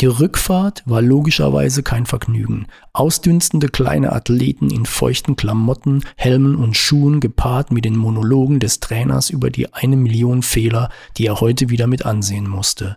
Die 0.00 0.06
Rückfahrt 0.06 0.84
war 0.86 1.02
logischerweise 1.02 1.82
kein 1.82 2.06
Vergnügen. 2.06 2.68
Ausdünstende 2.92 3.68
kleine 3.68 4.12
Athleten 4.12 4.70
in 4.70 4.86
feuchten 4.86 5.34
Klamotten, 5.34 6.04
Helmen 6.16 6.54
und 6.54 6.76
Schuhen 6.76 7.18
gepaart 7.18 7.72
mit 7.72 7.84
den 7.84 7.96
Monologen 7.96 8.60
des 8.60 8.78
Trainers 8.78 9.28
über 9.28 9.50
die 9.50 9.72
eine 9.74 9.96
Million 9.96 10.42
Fehler, 10.42 10.90
die 11.16 11.26
er 11.26 11.40
heute 11.40 11.68
wieder 11.68 11.88
mit 11.88 12.06
ansehen 12.06 12.48
musste. 12.48 12.96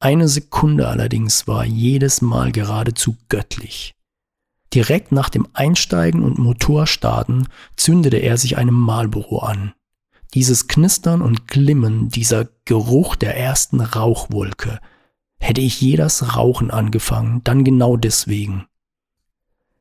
Eine 0.00 0.26
Sekunde 0.26 0.88
allerdings 0.88 1.46
war 1.46 1.64
jedes 1.64 2.20
Mal 2.20 2.50
geradezu 2.50 3.16
göttlich. 3.28 3.94
Direkt 4.74 5.12
nach 5.12 5.28
dem 5.28 5.46
Einsteigen 5.52 6.22
und 6.22 6.38
Motorstarten 6.38 7.48
zündete 7.76 8.16
er 8.16 8.38
sich 8.38 8.56
einem 8.56 8.74
Marlboro 8.74 9.40
an. 9.40 9.72
Dieses 10.34 10.68
Knistern 10.68 11.22
und 11.22 11.48
Glimmen, 11.48 12.08
dieser 12.08 12.48
Geruch 12.64 13.16
der 13.16 13.36
ersten 13.36 13.80
Rauchwolke, 13.80 14.80
Hätte 15.40 15.62
ich 15.62 15.80
je 15.80 15.96
das 15.96 16.36
Rauchen 16.36 16.70
angefangen, 16.70 17.40
dann 17.44 17.64
genau 17.64 17.96
deswegen. 17.96 18.66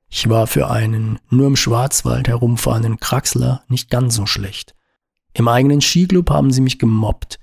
Ich 0.07 0.27
war 0.29 0.47
für 0.47 0.71
einen 0.71 1.19
nur 1.29 1.47
im 1.47 1.55
Schwarzwald 1.57 2.27
herumfahrenden 2.27 2.99
Kraxler 2.99 3.63
nicht 3.67 3.89
ganz 3.89 4.15
so 4.15 4.25
schlecht. 4.25 4.73
Im 5.33 5.47
eigenen 5.47 5.81
Skiclub 5.81 6.29
haben 6.31 6.51
sie 6.51 6.61
mich 6.61 6.79
gemobbt. 6.79 7.39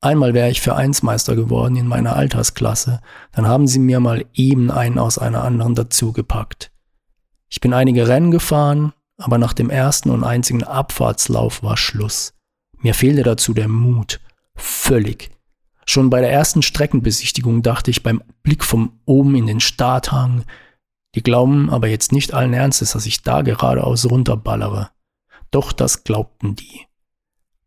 Einmal 0.00 0.34
wäre 0.34 0.50
ich 0.50 0.62
Vereinsmeister 0.62 1.36
geworden 1.36 1.76
in 1.76 1.86
meiner 1.86 2.16
Altersklasse, 2.16 3.00
dann 3.30 3.46
haben 3.46 3.68
sie 3.68 3.78
mir 3.78 4.00
mal 4.00 4.24
eben 4.32 4.70
einen 4.72 4.98
aus 4.98 5.18
einer 5.18 5.44
anderen 5.44 5.76
dazugepackt. 5.76 6.72
Ich 7.48 7.60
bin 7.60 7.72
einige 7.72 8.08
Rennen 8.08 8.32
gefahren, 8.32 8.94
aber 9.22 9.38
nach 9.38 9.52
dem 9.52 9.70
ersten 9.70 10.10
und 10.10 10.24
einzigen 10.24 10.64
Abfahrtslauf 10.64 11.62
war 11.62 11.76
Schluss. 11.76 12.34
Mir 12.78 12.94
fehlte 12.94 13.22
dazu 13.22 13.54
der 13.54 13.68
Mut. 13.68 14.20
Völlig. 14.54 15.30
Schon 15.86 16.10
bei 16.10 16.20
der 16.20 16.32
ersten 16.32 16.62
Streckenbesichtigung 16.62 17.62
dachte 17.62 17.90
ich 17.90 18.02
beim 18.02 18.22
Blick 18.42 18.64
von 18.64 18.92
oben 19.04 19.34
in 19.34 19.46
den 19.46 19.60
Starthang, 19.60 20.44
die 21.14 21.22
glauben 21.22 21.70
aber 21.70 21.88
jetzt 21.88 22.12
nicht 22.12 22.32
allen 22.32 22.54
Ernstes, 22.54 22.92
dass 22.92 23.06
ich 23.06 23.22
da 23.22 23.42
geradeaus 23.42 24.10
runterballere. 24.10 24.90
Doch 25.50 25.72
das 25.72 26.04
glaubten 26.04 26.56
die. 26.56 26.86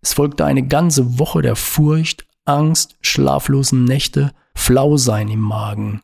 Es 0.02 0.14
folgte 0.14 0.46
eine 0.46 0.68
ganze 0.68 1.20
Woche 1.20 1.42
der 1.42 1.56
Furcht, 1.56 2.26
Angst, 2.46 2.98
schlaflosen 3.02 3.86
Nächte, 3.86 4.34
Flausein 4.56 5.30
im 5.30 5.40
Magen. 5.40 6.02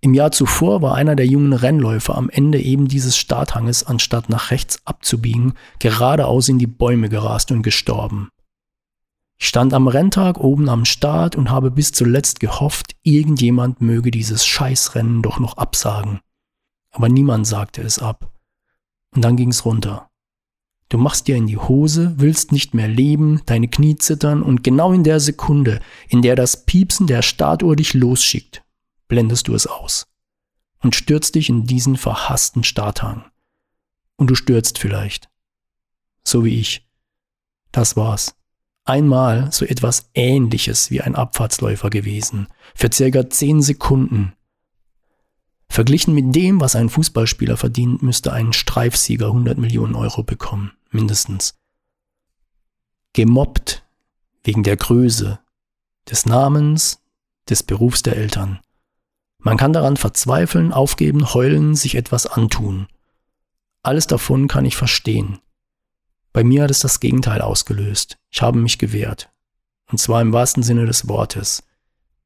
Im 0.00 0.14
Jahr 0.14 0.30
zuvor 0.30 0.80
war 0.80 0.94
einer 0.94 1.16
der 1.16 1.26
jungen 1.26 1.52
Rennläufer 1.52 2.16
am 2.16 2.30
Ende 2.30 2.60
eben 2.60 2.86
dieses 2.86 3.16
Starthanges, 3.16 3.84
anstatt 3.84 4.28
nach 4.28 4.52
rechts 4.52 4.78
abzubiegen, 4.84 5.54
geradeaus 5.80 6.48
in 6.48 6.58
die 6.58 6.68
Bäume 6.68 7.08
gerast 7.08 7.50
und 7.50 7.62
gestorben. 7.62 8.28
Ich 9.40 9.48
stand 9.48 9.72
am 9.74 9.88
Renntag 9.88 10.38
oben 10.38 10.68
am 10.68 10.84
Start 10.84 11.36
und 11.36 11.50
habe 11.50 11.70
bis 11.70 11.92
zuletzt 11.92 12.40
gehofft, 12.40 12.96
irgendjemand 13.02 13.80
möge 13.80 14.10
dieses 14.10 14.46
Scheißrennen 14.46 15.22
doch 15.22 15.38
noch 15.40 15.56
absagen. 15.56 16.20
Aber 16.90 17.08
niemand 17.08 17.46
sagte 17.46 17.82
es 17.82 17.98
ab. 17.98 18.32
Und 19.14 19.24
dann 19.24 19.36
ging's 19.36 19.64
runter. 19.64 20.08
Du 20.88 20.96
machst 20.96 21.28
dir 21.28 21.36
in 21.36 21.46
die 21.46 21.58
Hose, 21.58 22.14
willst 22.16 22.50
nicht 22.50 22.72
mehr 22.72 22.88
leben, 22.88 23.42
deine 23.46 23.68
Knie 23.68 23.96
zittern 23.96 24.42
und 24.42 24.64
genau 24.64 24.92
in 24.92 25.04
der 25.04 25.20
Sekunde, 25.20 25.80
in 26.08 26.22
der 26.22 26.34
das 26.34 26.64
Piepsen 26.64 27.06
der 27.06 27.22
Startuhr 27.22 27.76
dich 27.76 27.94
losschickt, 27.94 28.62
blendest 29.08 29.48
du 29.48 29.54
es 29.54 29.66
aus 29.66 30.06
und 30.80 30.94
stürzt 30.94 31.34
dich 31.34 31.48
in 31.48 31.64
diesen 31.64 31.96
verhassten 31.96 32.64
Starthang. 32.64 33.24
Und 34.16 34.28
du 34.28 34.34
stürzt 34.34 34.78
vielleicht. 34.78 35.28
So 36.24 36.44
wie 36.44 36.60
ich. 36.60 36.86
Das 37.72 37.96
war's 37.96 38.34
einmal 38.88 39.52
so 39.52 39.64
etwas 39.64 40.10
ähnliches 40.14 40.90
wie 40.90 41.02
ein 41.02 41.14
Abfahrtsläufer 41.14 41.90
gewesen, 41.90 42.48
für 42.74 42.90
circa 42.92 43.28
10 43.28 43.62
Sekunden. 43.62 44.32
Verglichen 45.68 46.14
mit 46.14 46.34
dem, 46.34 46.60
was 46.60 46.74
ein 46.74 46.88
Fußballspieler 46.88 47.58
verdient, 47.58 48.02
müsste 48.02 48.32
ein 48.32 48.54
Streifsieger 48.54 49.26
100 49.26 49.58
Millionen 49.58 49.94
Euro 49.94 50.22
bekommen, 50.22 50.72
mindestens. 50.90 51.54
Gemobbt 53.12 53.84
wegen 54.44 54.62
der 54.62 54.76
Größe, 54.76 55.38
des 56.10 56.24
Namens, 56.24 57.02
des 57.50 57.62
Berufs 57.62 58.02
der 58.02 58.16
Eltern. 58.16 58.60
Man 59.38 59.56
kann 59.56 59.72
daran 59.72 59.96
verzweifeln, 59.96 60.72
aufgeben, 60.72 61.32
heulen, 61.32 61.74
sich 61.74 61.94
etwas 61.94 62.26
antun. 62.26 62.88
Alles 63.82 64.06
davon 64.06 64.48
kann 64.48 64.64
ich 64.64 64.76
verstehen. 64.76 65.38
Bei 66.32 66.44
mir 66.44 66.64
hat 66.64 66.70
es 66.70 66.80
das 66.80 67.00
Gegenteil 67.00 67.40
ausgelöst. 67.40 68.18
Ich 68.30 68.42
habe 68.42 68.58
mich 68.58 68.78
gewehrt. 68.78 69.30
Und 69.90 69.98
zwar 69.98 70.20
im 70.20 70.32
wahrsten 70.32 70.62
Sinne 70.62 70.86
des 70.86 71.08
Wortes. 71.08 71.62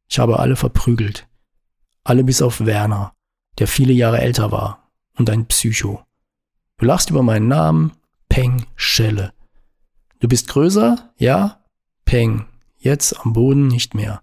Ich 0.09 0.19
habe 0.19 0.39
alle 0.39 0.57
verprügelt. 0.57 1.29
Alle 2.05 2.25
bis 2.25 2.43
auf 2.43 2.65
Werner, 2.65 3.15
der 3.59 3.69
viele 3.69 3.93
Jahre 3.93 4.21
älter 4.21 4.51
war 4.51 4.91
und 5.17 5.31
ein 5.31 5.47
Psycho. 5.47 6.03
Du 6.79 6.87
lachst 6.87 7.11
über 7.11 7.23
meinen 7.23 7.49
Namen, 7.49 7.93
Peng 8.29 8.67
Schelle. 8.75 9.33
Du 10.19 10.29
bist 10.29 10.49
größer? 10.49 11.13
Ja? 11.17 11.63
Peng. 12.05 12.47
Jetzt 12.79 13.21
am 13.21 13.33
Boden 13.33 13.69
nicht 13.69 13.95
mehr. 13.95 14.21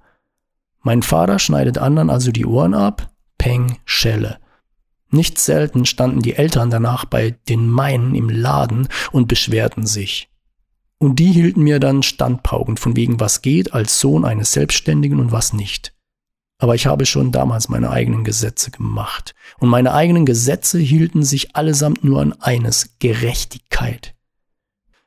Mein 0.81 1.03
Vater 1.03 1.39
schneidet 1.39 1.77
anderen 1.77 2.09
also 2.09 2.31
die 2.31 2.45
Ohren 2.45 2.73
ab? 2.73 3.11
Peng 3.37 3.77
Schelle. 3.85 4.39
Nicht 5.11 5.39
selten 5.39 5.85
standen 5.85 6.21
die 6.21 6.35
Eltern 6.35 6.69
danach 6.69 7.05
bei 7.05 7.31
den 7.49 7.67
meinen 7.67 8.15
im 8.15 8.29
Laden 8.29 8.87
und 9.11 9.27
beschwerten 9.27 9.85
sich. 9.85 10.29
Und 10.99 11.17
die 11.17 11.31
hielten 11.31 11.61
mir 11.61 11.79
dann 11.79 12.03
Standpauken 12.03 12.77
von 12.77 12.95
wegen 12.95 13.19
was 13.19 13.41
geht 13.41 13.73
als 13.73 13.99
Sohn 13.99 14.25
eines 14.25 14.51
Selbstständigen 14.51 15.19
und 15.19 15.31
was 15.31 15.53
nicht. 15.53 15.93
Aber 16.59 16.75
ich 16.75 16.85
habe 16.85 17.05
schon 17.05 17.31
damals 17.31 17.69
meine 17.69 17.89
eigenen 17.89 18.25
Gesetze 18.25 18.69
gemacht. 18.69 19.33
Und 19.59 19.69
meine 19.69 19.93
eigenen 19.93 20.25
Gesetze 20.25 20.77
hielten 20.77 21.23
sich 21.23 21.55
allesamt 21.55 22.03
nur 22.03 22.21
an 22.21 22.33
eines, 22.33 22.97
Gerechtigkeit. 22.99 24.13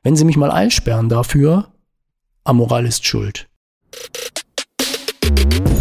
Wenn 0.01 0.15
sie 0.15 0.25
mich 0.25 0.35
mal 0.35 0.51
einsperren 0.51 1.09
dafür, 1.09 1.71
Amoral 2.43 2.85
ist 2.85 3.05
schuld. 3.05 3.47
Thank 5.23 5.53
you. 5.53 5.72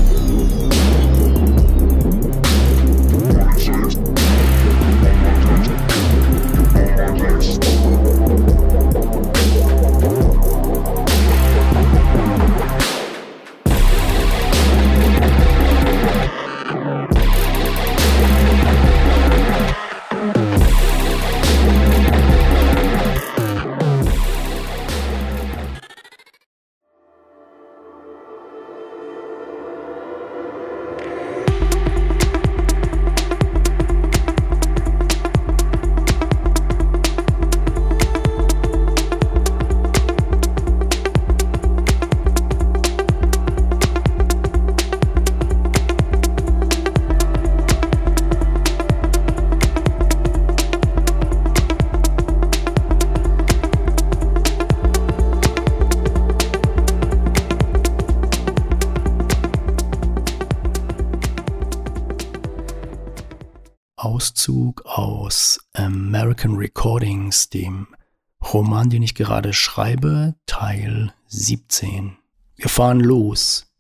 Roman, 68.83 68.91
den 68.91 69.03
ich 69.03 69.15
gerade 69.15 69.53
schreibe, 69.53 70.35
Teil 70.45 71.15
17. 71.29 72.17
Wir 72.57 72.69
fahren 72.69 72.99
los, 72.99 73.73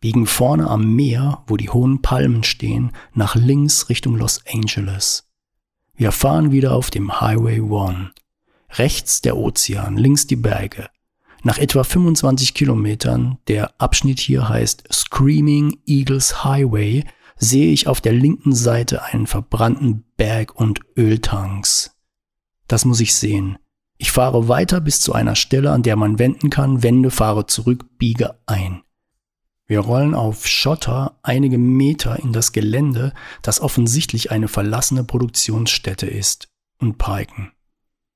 biegen 0.00 0.24
vorne 0.24 0.70
am 0.70 0.94
Meer, 0.94 1.44
wo 1.46 1.58
die 1.58 1.68
hohen 1.68 2.00
Palmen 2.00 2.42
stehen, 2.42 2.92
nach 3.12 3.34
links 3.34 3.90
Richtung 3.90 4.16
Los 4.16 4.40
Angeles. 4.50 5.28
Wir 5.96 6.12
fahren 6.12 6.50
wieder 6.50 6.74
auf 6.74 6.90
dem 6.90 7.20
Highway 7.20 7.60
1. 7.60 8.12
Rechts 8.78 9.20
der 9.20 9.36
Ozean, 9.36 9.98
links 9.98 10.26
die 10.26 10.36
Berge. 10.36 10.88
Nach 11.42 11.58
etwa 11.58 11.84
25 11.84 12.54
Kilometern, 12.54 13.36
der 13.48 13.78
Abschnitt 13.78 14.18
hier 14.18 14.48
heißt 14.48 14.84
Screaming 14.90 15.76
Eagles 15.86 16.42
Highway, 16.42 17.04
sehe 17.36 17.70
ich 17.70 17.86
auf 17.86 18.00
der 18.00 18.14
linken 18.14 18.54
Seite 18.54 19.02
einen 19.02 19.26
verbrannten 19.26 20.04
Berg 20.16 20.58
und 20.58 20.80
Öltanks. 20.96 21.94
Das 22.66 22.86
muss 22.86 23.00
ich 23.00 23.14
sehen. 23.14 23.58
Ich 23.98 24.12
fahre 24.12 24.48
weiter 24.48 24.80
bis 24.80 25.00
zu 25.00 25.14
einer 25.14 25.36
Stelle, 25.36 25.70
an 25.70 25.82
der 25.82 25.96
man 25.96 26.18
wenden 26.18 26.50
kann, 26.50 26.82
wende, 26.82 27.10
fahre 27.10 27.46
zurück, 27.46 27.98
biege 27.98 28.38
ein. 28.46 28.82
Wir 29.66 29.80
rollen 29.80 30.14
auf 30.14 30.46
Schotter 30.46 31.18
einige 31.22 31.58
Meter 31.58 32.18
in 32.20 32.32
das 32.32 32.52
Gelände, 32.52 33.12
das 33.42 33.60
offensichtlich 33.60 34.30
eine 34.30 34.48
verlassene 34.48 35.02
Produktionsstätte 35.02 36.06
ist, 36.06 36.48
und 36.78 36.98
parken. 36.98 37.52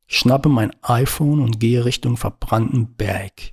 Schnappe 0.07 0.49
mein 0.49 0.73
iPhone 0.83 1.41
und 1.41 1.59
gehe 1.59 1.85
Richtung 1.85 2.17
verbrannten 2.17 2.95
Berg. 2.95 3.53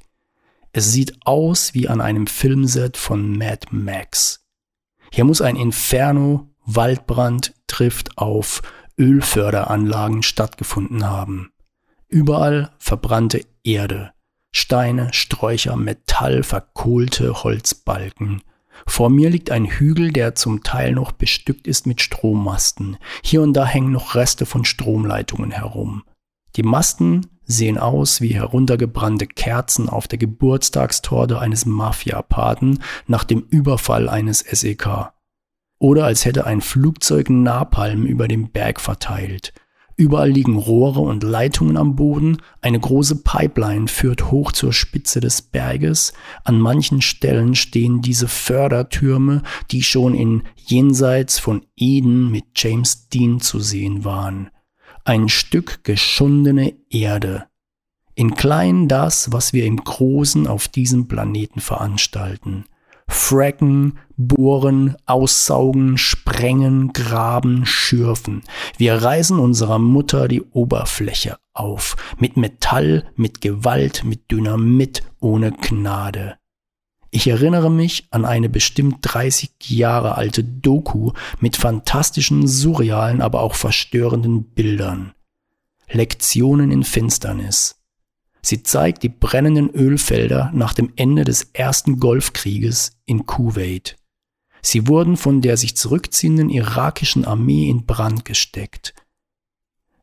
Es 0.73 0.91
sieht 0.91 1.17
aus 1.25 1.73
wie 1.73 1.87
an 1.87 2.01
einem 2.01 2.27
Filmset 2.27 2.97
von 2.97 3.37
Mad 3.37 3.67
Max. 3.71 4.45
Hier 5.11 5.23
muss 5.23 5.41
ein 5.41 5.55
Inferno, 5.55 6.49
Waldbrand 6.65 7.53
trifft 7.67 8.17
auf 8.17 8.61
Ölförderanlagen 8.99 10.21
stattgefunden 10.21 11.05
haben. 11.05 11.51
Überall 12.09 12.71
verbrannte 12.79 13.41
Erde, 13.63 14.11
Steine, 14.51 15.13
Sträucher, 15.13 15.75
Metall, 15.75 16.43
verkohlte 16.43 17.43
Holzbalken. 17.43 18.41
Vor 18.85 19.09
mir 19.09 19.29
liegt 19.29 19.51
ein 19.51 19.65
Hügel, 19.65 20.11
der 20.11 20.35
zum 20.35 20.63
Teil 20.63 20.93
noch 20.93 21.11
bestückt 21.11 21.67
ist 21.67 21.85
mit 21.85 22.01
Strommasten. 22.01 22.97
Hier 23.23 23.41
und 23.41 23.53
da 23.53 23.65
hängen 23.65 23.91
noch 23.91 24.15
Reste 24.15 24.45
von 24.45 24.65
Stromleitungen 24.65 25.51
herum. 25.51 26.03
Die 26.55 26.63
Masten 26.63 27.27
sehen 27.43 27.77
aus 27.77 28.21
wie 28.21 28.33
heruntergebrannte 28.33 29.27
Kerzen 29.27 29.89
auf 29.89 30.07
der 30.07 30.17
Geburtstagstorte 30.17 31.39
eines 31.39 31.65
Mafiapaten 31.65 32.83
nach 33.07 33.23
dem 33.23 33.41
Überfall 33.49 34.09
eines 34.09 34.39
SEK. 34.39 35.11
Oder 35.79 36.05
als 36.05 36.25
hätte 36.25 36.45
ein 36.45 36.61
Flugzeug 36.61 37.29
Napalm 37.29 38.05
über 38.05 38.27
dem 38.27 38.49
Berg 38.49 38.79
verteilt. 38.79 39.53
Überall 39.97 40.29
liegen 40.29 40.55
Rohre 40.55 40.99
und 40.99 41.23
Leitungen 41.23 41.75
am 41.75 41.95
Boden, 41.95 42.37
eine 42.61 42.79
große 42.79 43.23
Pipeline 43.23 43.87
führt 43.87 44.31
hoch 44.31 44.51
zur 44.51 44.71
Spitze 44.71 45.19
des 45.19 45.41
Berges, 45.41 46.13
an 46.43 46.59
manchen 46.59 47.01
Stellen 47.01 47.55
stehen 47.55 48.01
diese 48.01 48.27
Fördertürme, 48.27 49.41
die 49.71 49.81
schon 49.81 50.13
in 50.13 50.43
Jenseits 50.55 51.39
von 51.39 51.65
Eden 51.75 52.29
mit 52.31 52.45
James 52.55 53.09
Dean 53.09 53.39
zu 53.39 53.59
sehen 53.59 54.05
waren 54.05 54.51
ein 55.07 55.29
Stück 55.29 55.85
geschundene 55.85 56.73
Erde. 56.89 57.45
In 58.13 58.35
klein 58.35 58.89
das, 58.89 59.31
was 59.31 59.53
wir 59.53 59.65
im 59.65 59.77
Großen 59.77 60.47
auf 60.47 60.67
diesem 60.67 61.07
Planeten 61.07 61.61
veranstalten. 61.61 62.65
Fracken, 63.09 63.99
bohren, 64.17 64.95
aussaugen, 65.05 65.97
sprengen, 65.97 66.93
graben, 66.93 67.65
schürfen. 67.65 68.43
Wir 68.77 68.95
reißen 68.95 69.39
unserer 69.39 69.79
Mutter 69.79 70.27
die 70.27 70.41
Oberfläche 70.41 71.37
auf. 71.53 71.95
Mit 72.19 72.37
Metall, 72.37 73.09
mit 73.15 73.41
Gewalt, 73.41 74.03
mit 74.03 74.31
Dynamit, 74.31 75.03
ohne 75.19 75.51
Gnade. 75.51 76.37
Ich 77.09 77.27
erinnere 77.27 77.71
mich 77.71 78.07
an 78.11 78.25
eine 78.25 78.49
bestimmt 78.49 78.97
30 79.01 79.51
Jahre 79.69 80.15
alte 80.15 80.43
Doku 80.43 81.13
mit 81.39 81.55
fantastischen, 81.55 82.47
surrealen, 82.47 83.21
aber 83.21 83.41
auch 83.41 83.55
verstörenden 83.55 84.43
Bildern. 84.43 85.13
Lektionen 85.89 86.69
in 86.69 86.83
Finsternis. 86.83 87.76
Sie 88.47 88.63
zeigt 88.63 89.03
die 89.03 89.09
brennenden 89.09 89.69
Ölfelder 89.71 90.51
nach 90.53 90.73
dem 90.73 90.93
Ende 90.95 91.25
des 91.25 91.49
ersten 91.51 91.99
Golfkrieges 91.99 92.97
in 93.03 93.25
Kuwait. 93.25 93.97
Sie 94.61 94.87
wurden 94.87 95.17
von 95.17 95.41
der 95.41 95.57
sich 95.57 95.75
zurückziehenden 95.75 96.49
irakischen 96.49 97.25
Armee 97.25 97.69
in 97.69 97.85
Brand 97.85 98.23
gesteckt. 98.23 98.93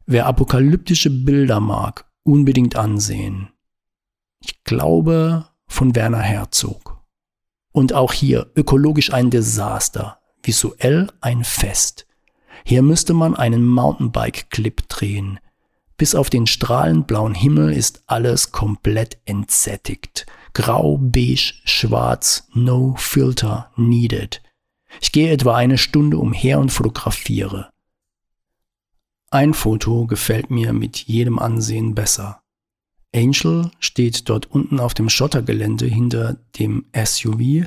Wer 0.04 0.26
apokalyptische 0.26 1.08
Bilder 1.08 1.58
mag, 1.58 2.04
unbedingt 2.22 2.76
ansehen. 2.76 3.48
Ich 4.40 4.62
glaube 4.64 5.48
von 5.66 5.94
Werner 5.94 6.20
Herzog. 6.20 7.02
Und 7.72 7.94
auch 7.94 8.12
hier 8.12 8.52
ökologisch 8.56 9.10
ein 9.10 9.30
Desaster, 9.30 10.20
visuell 10.42 11.10
ein 11.22 11.44
Fest. 11.44 12.06
Hier 12.62 12.82
müsste 12.82 13.14
man 13.14 13.36
einen 13.36 13.66
Mountainbike-Clip 13.66 14.86
drehen. 14.90 15.40
Bis 15.96 16.14
auf 16.14 16.30
den 16.30 16.46
strahlend 16.46 17.06
blauen 17.06 17.34
Himmel 17.34 17.72
ist 17.72 18.02
alles 18.06 18.52
komplett 18.52 19.18
entsättigt. 19.24 20.26
Grau, 20.52 20.98
beige, 20.98 21.54
schwarz, 21.64 22.48
no 22.52 22.94
filter 22.96 23.70
needed. 23.76 24.42
Ich 25.00 25.12
gehe 25.12 25.32
etwa 25.32 25.56
eine 25.56 25.78
Stunde 25.78 26.18
umher 26.18 26.58
und 26.58 26.70
fotografiere. 26.70 27.70
Ein 29.30 29.52
Foto 29.52 30.06
gefällt 30.06 30.50
mir 30.50 30.72
mit 30.72 30.98
jedem 30.98 31.40
Ansehen 31.40 31.94
besser. 31.94 32.40
Angel 33.12 33.70
steht 33.80 34.28
dort 34.28 34.46
unten 34.46 34.78
auf 34.78 34.94
dem 34.94 35.08
Schottergelände 35.08 35.86
hinter 35.86 36.34
dem 36.58 36.84
SUV 36.94 37.66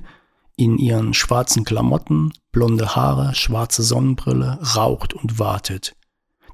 in 0.56 0.78
ihren 0.78 1.14
schwarzen 1.14 1.66
Klamotten, 1.66 2.32
blonde 2.52 2.96
Haare, 2.96 3.36
schwarze 3.36 3.84
Sonnenbrille, 3.84 4.60
raucht 4.76 5.14
und 5.14 5.40
wartet. 5.40 5.97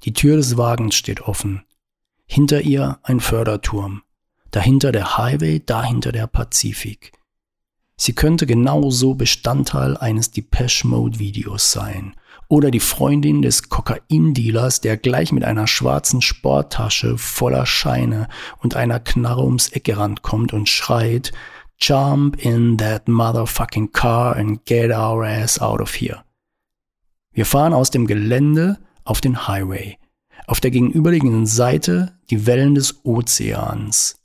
Die 0.03 0.13
Tür 0.13 0.35
des 0.35 0.57
Wagens 0.57 0.95
steht 0.95 1.21
offen. 1.21 1.63
Hinter 2.25 2.61
ihr 2.61 2.99
ein 3.03 3.19
Förderturm. 3.19 4.03
Dahinter 4.51 4.91
der 4.91 5.17
Highway, 5.17 5.61
dahinter 5.65 6.11
der 6.11 6.27
Pazifik. 6.27 7.13
Sie 7.95 8.13
könnte 8.13 8.45
genauso 8.45 9.13
Bestandteil 9.15 9.95
eines 9.97 10.31
Depeche 10.31 10.87
Mode 10.87 11.19
Videos 11.19 11.71
sein 11.71 12.15
oder 12.49 12.69
die 12.69 12.79
Freundin 12.79 13.41
des 13.41 13.69
Kokaindealers, 13.69 14.81
der 14.81 14.97
gleich 14.97 15.31
mit 15.31 15.43
einer 15.43 15.67
schwarzen 15.67 16.21
Sporttasche 16.21 17.17
voller 17.17 17.65
Scheine 17.65 18.27
und 18.59 18.75
einer 18.75 18.99
Knarre 18.99 19.43
ums 19.43 19.69
Eck 19.69 19.85
gerannt 19.85 20.21
kommt 20.21 20.53
und 20.53 20.69
schreit, 20.69 21.31
Jump 21.79 22.43
in 22.43 22.77
that 22.77 23.07
motherfucking 23.07 23.91
car 23.91 24.35
and 24.35 24.65
get 24.65 24.91
our 24.91 25.25
ass 25.25 25.59
out 25.59 25.81
of 25.81 25.95
here. 25.95 26.23
Wir 27.31 27.45
fahren 27.45 27.73
aus 27.73 27.89
dem 27.89 28.05
Gelände 28.05 28.77
auf 29.03 29.21
den 29.21 29.47
Highway. 29.47 29.97
Auf 30.47 30.59
der 30.59 30.71
gegenüberliegenden 30.71 31.45
Seite 31.45 32.17
die 32.29 32.45
Wellen 32.45 32.75
des 32.75 33.05
Ozeans. 33.05 34.19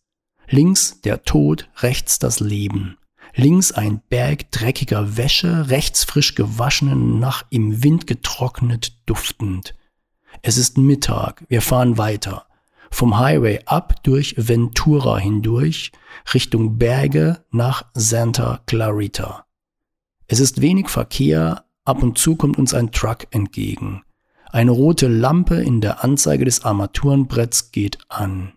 Links 0.48 1.00
der 1.02 1.22
Tod, 1.24 1.68
rechts 1.76 2.18
das 2.18 2.40
Leben. 2.40 2.96
Links 3.34 3.72
ein 3.72 4.00
Berg 4.08 4.50
dreckiger 4.50 5.16
Wäsche, 5.16 5.68
rechts 5.70 6.04
frisch 6.04 6.34
gewaschenen, 6.34 7.20
nach 7.20 7.44
im 7.50 7.84
Wind 7.84 8.06
getrocknet 8.06 8.98
duftend. 9.06 9.74
Es 10.42 10.56
ist 10.56 10.78
Mittag, 10.78 11.44
wir 11.48 11.62
fahren 11.62 11.98
weiter. 11.98 12.46
Vom 12.90 13.18
Highway 13.18 13.60
ab 13.66 14.02
durch 14.02 14.34
Ventura 14.38 15.18
hindurch, 15.18 15.92
Richtung 16.32 16.78
Berge 16.78 17.44
nach 17.50 17.84
Santa 17.94 18.60
Clarita. 18.66 19.44
Es 20.26 20.40
ist 20.40 20.60
wenig 20.60 20.88
Verkehr, 20.88 21.64
ab 21.84 22.02
und 22.02 22.18
zu 22.18 22.36
kommt 22.36 22.58
uns 22.58 22.74
ein 22.74 22.92
Truck 22.92 23.26
entgegen. 23.30 24.02
Eine 24.50 24.70
rote 24.70 25.08
Lampe 25.08 25.56
in 25.56 25.80
der 25.80 26.04
Anzeige 26.04 26.44
des 26.44 26.64
Armaturenbretts 26.64 27.70
geht 27.72 27.98
an. 28.08 28.52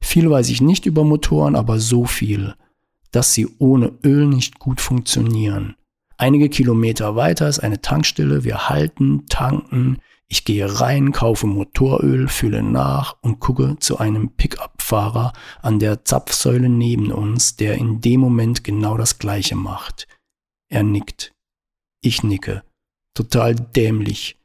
Viel 0.00 0.30
weiß 0.30 0.48
ich 0.48 0.60
nicht 0.60 0.86
über 0.86 1.04
Motoren, 1.04 1.56
aber 1.56 1.78
so 1.78 2.04
viel– 2.04 2.54
dass 3.10 3.34
sie 3.34 3.48
ohne 3.58 3.92
Öl 4.04 4.26
nicht 4.26 4.58
gut 4.58 4.80
funktionieren. 4.80 5.76
Einige 6.16 6.48
Kilometer 6.48 7.16
weiter 7.16 7.48
ist 7.48 7.60
eine 7.60 7.80
Tankstelle, 7.80 8.44
wir 8.44 8.68
halten, 8.68 9.26
tanken, 9.28 9.98
ich 10.28 10.44
gehe 10.44 10.80
rein, 10.80 11.10
kaufe 11.10 11.46
Motoröl, 11.46 12.28
fülle 12.28 12.62
nach 12.62 13.16
und 13.20 13.40
gucke 13.40 13.76
zu 13.80 13.98
einem 13.98 14.30
Pickup-Fahrer 14.30 15.32
an 15.60 15.80
der 15.80 16.04
Zapfsäule 16.04 16.68
neben 16.68 17.10
uns, 17.10 17.56
der 17.56 17.74
in 17.76 18.00
dem 18.00 18.20
Moment 18.20 18.62
genau 18.62 18.96
das 18.96 19.18
gleiche 19.18 19.56
macht. 19.56 20.06
Er 20.68 20.84
nickt. 20.84 21.32
Ich 22.00 22.22
nicke. 22.22 22.62
Total 23.14 23.56
dämlich. 23.56 24.39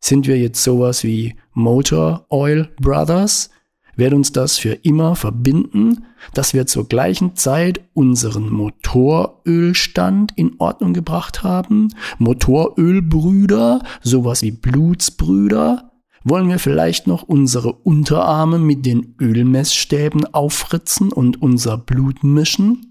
Sind 0.00 0.26
wir 0.26 0.38
jetzt 0.38 0.62
sowas 0.62 1.04
wie 1.04 1.34
Motor 1.52 2.26
Oil 2.28 2.68
Brothers? 2.80 3.50
wird 3.98 4.14
uns 4.14 4.32
das 4.32 4.58
für 4.58 4.74
immer 4.74 5.16
verbinden, 5.16 6.06
dass 6.32 6.54
wir 6.54 6.66
zur 6.66 6.86
gleichen 6.86 7.34
Zeit 7.34 7.80
unseren 7.94 8.48
Motorölstand 8.48 10.32
in 10.36 10.54
Ordnung 10.58 10.94
gebracht 10.94 11.42
haben, 11.42 11.88
Motorölbrüder, 12.18 13.82
sowas 14.00 14.42
wie 14.42 14.52
Blutsbrüder, 14.52 15.90
wollen 16.22 16.48
wir 16.48 16.58
vielleicht 16.60 17.06
noch 17.08 17.24
unsere 17.24 17.72
Unterarme 17.72 18.58
mit 18.58 18.86
den 18.86 19.16
Ölmessstäben 19.20 20.32
auffritzen 20.32 21.12
und 21.12 21.42
unser 21.42 21.76
Blut 21.76 22.22
mischen? 22.22 22.87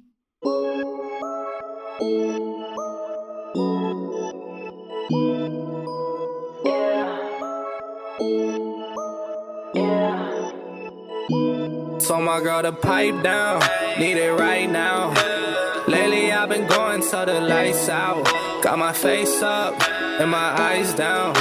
Told 12.07 12.23
my 12.23 12.39
girl 12.39 12.61
to 12.61 12.71
pipe 12.71 13.21
down, 13.21 13.59
need 13.99 14.15
it 14.15 14.31
right 14.31 14.69
now. 14.69 15.09
Lately 15.89 16.31
I've 16.31 16.47
been 16.47 16.65
going 16.65 17.01
till 17.01 17.25
the 17.25 17.41
lights 17.41 17.89
out. 17.89 18.23
Got 18.63 18.79
my 18.79 18.93
face 18.93 19.41
up 19.41 19.75
and 20.21 20.31
my 20.31 20.57
eyes 20.57 20.93
down. 20.93 21.35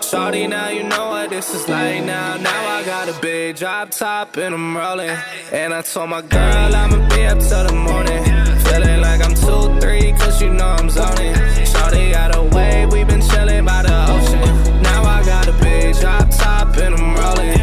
Shorty, 0.00 0.46
now 0.46 0.70
you 0.70 0.84
know 0.84 1.10
what 1.10 1.28
this 1.28 1.54
is 1.54 1.68
like 1.68 2.04
now. 2.04 2.38
Now 2.38 2.76
I 2.76 2.84
got 2.86 3.10
a 3.10 3.20
big 3.20 3.56
drop 3.56 3.90
top 3.90 4.38
and 4.38 4.54
I'm 4.54 4.74
rolling. 4.74 5.14
And 5.52 5.74
I 5.74 5.82
told 5.82 6.08
my 6.08 6.22
girl 6.22 6.74
I'ma 6.74 7.06
be 7.10 7.26
up 7.26 7.40
till 7.40 7.66
the 7.66 7.74
morning. 7.74 8.24
Feeling 8.64 9.02
like 9.02 9.22
I'm 9.22 9.34
2-3, 9.34 10.18
cause 10.18 10.40
you 10.40 10.48
know 10.48 10.68
I'm 10.68 10.88
zoning. 10.88 11.34
Shorty 11.66 12.12
got 12.12 12.34
a 12.34 12.42
wave, 12.56 12.92
we 12.92 13.04
been 13.04 13.20
chilling 13.20 13.66
by 13.66 13.82
the 13.82 13.94
ocean. 14.10 14.82
Now 14.82 15.02
I 15.02 15.22
got 15.22 15.48
a 15.48 15.52
big 15.62 15.94
drop 15.96 16.30
top 16.30 16.74
and 16.78 16.94
I'm 16.94 17.14
rolling. 17.14 17.57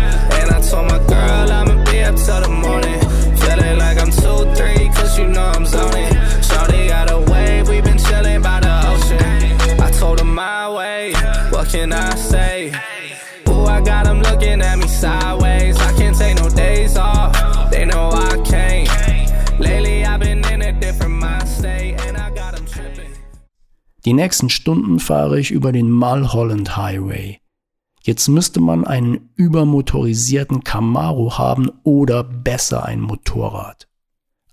Nächsten 24.16 24.50
Stunden 24.50 25.00
fahre 25.00 25.40
ich 25.40 25.52
über 25.52 25.72
den 25.72 25.92
Mulholland 25.92 26.78
Highway. 26.78 27.40
Jetzt 28.02 28.28
müsste 28.28 28.62
man 28.62 28.86
einen 28.86 29.30
übermotorisierten 29.36 30.64
Camaro 30.64 31.38
haben 31.38 31.72
oder 31.84 32.24
besser 32.24 32.86
ein 32.86 33.02
Motorrad. 33.02 33.88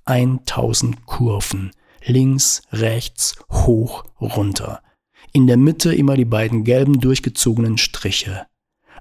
1000 0.04 1.06
Kurven. 1.06 1.70
Links, 2.04 2.62
rechts, 2.72 3.36
hoch, 3.50 4.04
runter. 4.20 4.82
In 5.32 5.46
der 5.46 5.56
Mitte 5.56 5.94
immer 5.94 6.16
die 6.16 6.24
beiden 6.24 6.64
gelben 6.64 6.98
durchgezogenen 7.00 7.78
Striche. 7.78 8.46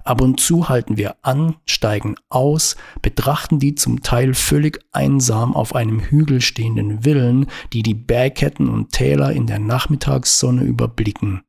Ab 0.04 0.20
und 0.20 0.40
zu 0.40 0.68
halten 0.68 0.96
wir 0.96 1.16
an, 1.22 1.56
steigen 1.64 2.16
aus, 2.28 2.76
betrachten 3.02 3.60
die 3.60 3.76
zum 3.76 4.02
Teil 4.02 4.34
völlig 4.34 4.80
einsam 4.90 5.54
auf 5.54 5.74
einem 5.74 6.00
Hügel 6.00 6.40
stehenden 6.40 7.02
Villen, 7.02 7.46
die 7.72 7.82
die 7.82 7.94
Bergketten 7.94 8.68
und 8.68 8.90
Täler 8.90 9.32
in 9.32 9.46
der 9.46 9.60
Nachmittagssonne 9.60 10.62
überblicken. 10.62 11.42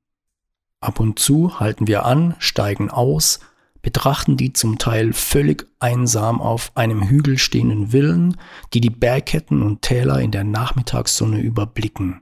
Ab 0.82 1.00
und 1.00 1.18
zu 1.18 1.60
halten 1.60 1.88
wir 1.88 2.06
an, 2.06 2.36
steigen 2.40 2.92
aus, 2.92 3.40
betrachten 3.82 4.38
die 4.38 4.54
zum 4.54 4.78
Teil 4.78 5.14
völlig 5.14 5.68
einsam 5.80 6.40
auf 6.40 6.72
einem 6.76 7.08
Hügel 7.08 7.38
stehenden 7.38 7.90
Villen, 7.90 8.38
die 8.74 8.82
die 8.82 8.90
Bergketten 8.90 9.64
und 9.64 9.82
Täler 9.82 10.20
in 10.20 10.32
der 10.32 10.44
Nachmittagssonne 10.44 11.40
überblicken. 11.40 12.22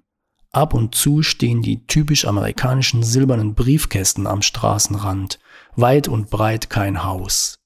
Ab 0.52 0.74
und 0.74 0.96
zu 0.96 1.24
stehen 1.24 1.62
die 1.62 1.86
typisch 1.88 2.26
amerikanischen 2.26 3.04
silbernen 3.04 3.54
Briefkästen 3.54 4.28
am 4.28 4.42
Straßenrand, 4.42 5.40
weit 5.76 6.08
und 6.08 6.30
breit 6.30 6.70
kein 6.70 7.04
Haus. 7.04 7.60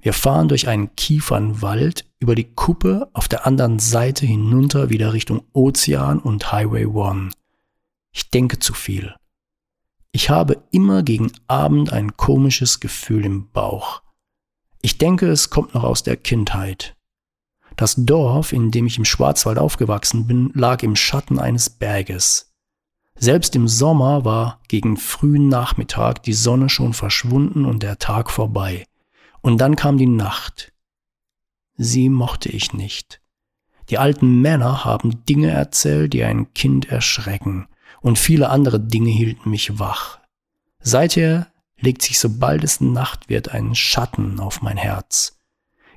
Wir 0.00 0.12
fahren 0.12 0.48
durch 0.48 0.66
einen 0.66 0.94
Kiefernwald 0.96 2.04
über 2.18 2.34
die 2.34 2.52
Kuppe 2.52 3.08
auf 3.12 3.28
der 3.28 3.46
anderen 3.46 3.78
Seite 3.78 4.26
hinunter 4.26 4.90
wieder 4.90 5.12
Richtung 5.12 5.44
Ozean 5.52 6.18
und 6.18 6.52
Highway 6.52 6.86
One. 6.86 7.30
Ich 8.12 8.30
denke 8.30 8.58
zu 8.58 8.74
viel. 8.74 9.14
Ich 10.10 10.28
habe 10.28 10.62
immer 10.72 11.02
gegen 11.02 11.32
Abend 11.46 11.92
ein 11.92 12.16
komisches 12.16 12.80
Gefühl 12.80 13.24
im 13.24 13.48
Bauch. 13.50 14.02
Ich 14.82 14.98
denke, 14.98 15.28
es 15.28 15.50
kommt 15.50 15.74
noch 15.74 15.84
aus 15.84 16.02
der 16.02 16.16
Kindheit. 16.16 16.96
Das 17.76 17.94
Dorf, 17.96 18.52
in 18.52 18.70
dem 18.70 18.86
ich 18.86 18.98
im 18.98 19.04
Schwarzwald 19.04 19.58
aufgewachsen 19.58 20.26
bin, 20.26 20.50
lag 20.54 20.82
im 20.82 20.96
Schatten 20.96 21.38
eines 21.38 21.70
Berges. 21.70 22.51
Selbst 23.14 23.54
im 23.54 23.68
Sommer 23.68 24.24
war 24.24 24.60
gegen 24.68 24.96
frühen 24.96 25.48
Nachmittag 25.48 26.22
die 26.22 26.32
Sonne 26.32 26.68
schon 26.68 26.92
verschwunden 26.92 27.64
und 27.64 27.82
der 27.82 27.98
Tag 27.98 28.30
vorbei. 28.30 28.84
Und 29.40 29.58
dann 29.58 29.76
kam 29.76 29.98
die 29.98 30.06
Nacht. 30.06 30.72
Sie 31.76 32.08
mochte 32.08 32.48
ich 32.48 32.72
nicht. 32.72 33.20
Die 33.90 33.98
alten 33.98 34.40
Männer 34.40 34.84
haben 34.84 35.24
Dinge 35.24 35.50
erzählt, 35.50 36.12
die 36.12 36.24
ein 36.24 36.54
Kind 36.54 36.88
erschrecken 36.88 37.68
und 38.00 38.18
viele 38.18 38.50
andere 38.50 38.80
Dinge 38.80 39.10
hielten 39.10 39.50
mich 39.50 39.78
wach. 39.78 40.18
Seither 40.80 41.52
legt 41.78 42.02
sich, 42.02 42.18
sobald 42.18 42.64
es 42.64 42.80
Nacht 42.80 43.28
wird, 43.28 43.50
ein 43.50 43.74
Schatten 43.74 44.40
auf 44.40 44.62
mein 44.62 44.76
Herz. 44.76 45.38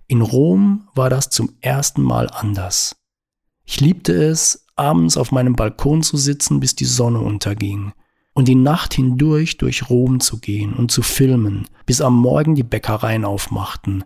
In 0.08 0.21
Rom 0.21 0.88
war 0.93 1.10
das 1.10 1.30
zum 1.30 1.56
ersten 1.62 2.04
Mal 2.04 2.30
anders. 2.30 2.95
Ich 3.65 3.80
liebte 3.80 4.13
es, 4.13 4.64
abends 4.76 5.18
auf 5.18 5.32
meinem 5.32 5.56
Balkon 5.56 6.04
zu 6.04 6.18
sitzen, 6.18 6.60
bis 6.60 6.76
die 6.76 6.86
Sonne 6.86 7.20
unterging. 7.20 7.94
und 8.38 8.50
die 8.50 8.56
Nacht 8.56 8.94
hindurch 8.94 9.56
durch 9.58 9.90
Rom 9.90 10.20
zu 10.20 10.40
gehen 10.40 10.74
und 10.74 10.92
zu 10.92 11.02
filmen, 11.04 11.70
bis 11.86 12.02
am 12.02 12.18
Morgen 12.18 12.54
die 12.54 12.64
Bäckereien 12.64 13.24
aufmachten. 13.24 14.04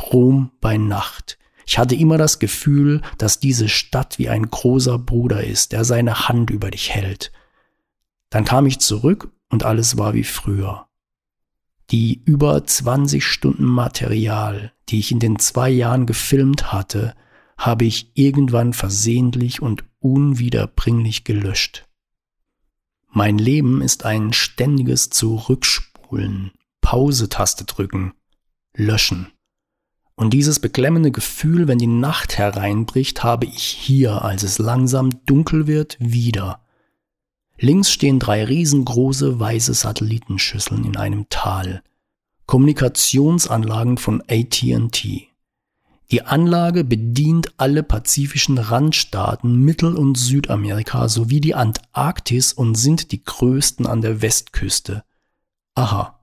Rom 0.00 0.50
bei 0.62 0.78
Nacht. 0.78 1.38
Ich 1.66 1.78
hatte 1.78 1.94
immer 1.94 2.16
das 2.16 2.38
Gefühl, 2.38 3.02
dass 3.18 3.38
diese 3.38 3.68
Stadt 3.68 4.18
wie 4.18 4.30
ein 4.30 4.50
großer 4.50 4.98
Bruder 4.98 5.44
ist, 5.44 5.72
der 5.72 5.84
seine 5.84 6.26
Hand 6.26 6.48
über 6.48 6.70
dich 6.70 6.90
hält. 6.94 7.32
Dann 8.30 8.46
kam 8.46 8.64
ich 8.64 8.78
zurück 8.78 9.30
und 9.50 9.64
alles 9.64 9.98
war 9.98 10.14
wie 10.14 10.24
früher. 10.24 10.86
Die 11.90 12.22
über 12.24 12.64
20 12.64 13.24
Stunden 13.24 13.64
Material, 13.64 14.72
die 14.88 15.00
ich 15.00 15.12
in 15.12 15.18
den 15.18 15.38
zwei 15.38 15.68
Jahren 15.68 16.06
gefilmt 16.06 16.72
hatte, 16.72 17.14
habe 17.58 17.84
ich 17.84 18.10
irgendwann 18.14 18.72
versehentlich 18.72 19.60
und 19.60 19.84
unwiederbringlich 20.12 21.24
gelöscht. 21.24 21.86
Mein 23.10 23.38
Leben 23.38 23.82
ist 23.82 24.04
ein 24.04 24.32
ständiges 24.32 25.10
Zurückspulen, 25.10 26.52
Pause-Taste 26.80 27.64
drücken, 27.64 28.12
löschen. 28.74 29.28
Und 30.14 30.32
dieses 30.32 30.60
beklemmende 30.60 31.10
Gefühl, 31.10 31.68
wenn 31.68 31.78
die 31.78 31.86
Nacht 31.86 32.38
hereinbricht, 32.38 33.22
habe 33.22 33.46
ich 33.46 33.62
hier, 33.62 34.22
als 34.22 34.42
es 34.42 34.58
langsam 34.58 35.10
dunkel 35.26 35.66
wird, 35.66 35.96
wieder. 35.98 36.60
Links 37.58 37.90
stehen 37.90 38.18
drei 38.18 38.44
riesengroße 38.44 39.40
weiße 39.40 39.74
Satellitenschüsseln 39.74 40.84
in 40.84 40.96
einem 40.96 41.28
Tal. 41.28 41.82
Kommunikationsanlagen 42.46 43.98
von 43.98 44.22
AT&T. 44.22 45.28
Die 46.12 46.22
Anlage 46.22 46.84
bedient 46.84 47.54
alle 47.56 47.82
pazifischen 47.82 48.58
Randstaaten 48.58 49.56
Mittel- 49.56 49.96
und 49.96 50.16
Südamerika 50.16 51.08
sowie 51.08 51.40
die 51.40 51.56
Antarktis 51.56 52.52
und 52.52 52.76
sind 52.76 53.10
die 53.10 53.24
größten 53.24 53.86
an 53.86 54.02
der 54.02 54.22
Westküste. 54.22 55.02
Aha. 55.74 56.20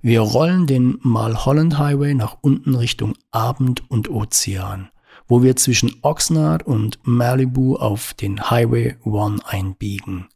Wir 0.00 0.20
rollen 0.20 0.68
den 0.68 0.98
Malholland 1.02 1.78
Highway 1.78 2.14
nach 2.14 2.38
unten 2.42 2.76
Richtung 2.76 3.14
Abend 3.32 3.90
und 3.90 4.08
Ozean, 4.08 4.90
wo 5.26 5.42
wir 5.42 5.56
zwischen 5.56 5.96
Oxnard 6.02 6.64
und 6.64 7.00
Malibu 7.02 7.74
auf 7.74 8.14
den 8.14 8.50
Highway 8.50 8.96
One 9.02 9.40
einbiegen. 9.44 10.28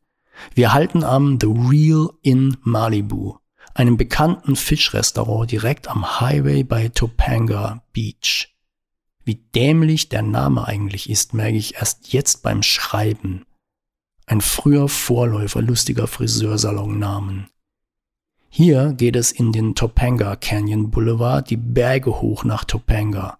Wir 0.54 0.72
halten 0.72 1.04
am 1.04 1.38
The 1.40 1.46
Real 1.46 2.10
in 2.22 2.56
Malibu, 2.62 3.36
einem 3.74 3.96
bekannten 3.96 4.56
Fischrestaurant 4.56 5.50
direkt 5.50 5.88
am 5.88 6.20
Highway 6.20 6.64
bei 6.64 6.88
Topanga 6.88 7.83
Beach. 7.92 8.54
Wie 9.24 9.37
dämlich 9.54 10.09
der 10.09 10.22
Name 10.22 10.66
eigentlich 10.66 11.09
ist, 11.09 11.35
merke 11.35 11.56
ich 11.56 11.76
erst 11.76 12.12
jetzt 12.12 12.42
beim 12.42 12.62
Schreiben. 12.62 13.46
Ein 14.26 14.40
früher 14.40 14.88
Vorläufer 14.88 15.62
lustiger 15.62 16.06
Friseursalonnamen. 16.06 17.48
Hier 18.48 18.92
geht 18.94 19.14
es 19.14 19.30
in 19.30 19.52
den 19.52 19.76
Topanga 19.76 20.35
Canyon 20.37 20.90
Boulevard 20.90 21.48
die 21.50 21.56
Berge 21.56 22.20
hoch 22.20 22.44
nach 22.44 22.64
Topanga. 22.64 23.38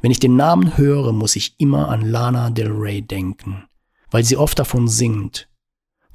Wenn 0.00 0.10
ich 0.10 0.18
den 0.18 0.34
Namen 0.34 0.76
höre, 0.76 1.12
muss 1.12 1.36
ich 1.36 1.54
immer 1.60 1.88
an 1.88 2.02
Lana 2.02 2.50
Del 2.50 2.72
Rey 2.72 3.02
denken, 3.02 3.64
weil 4.10 4.24
sie 4.24 4.36
oft 4.36 4.58
davon 4.58 4.88
singt. 4.88 5.48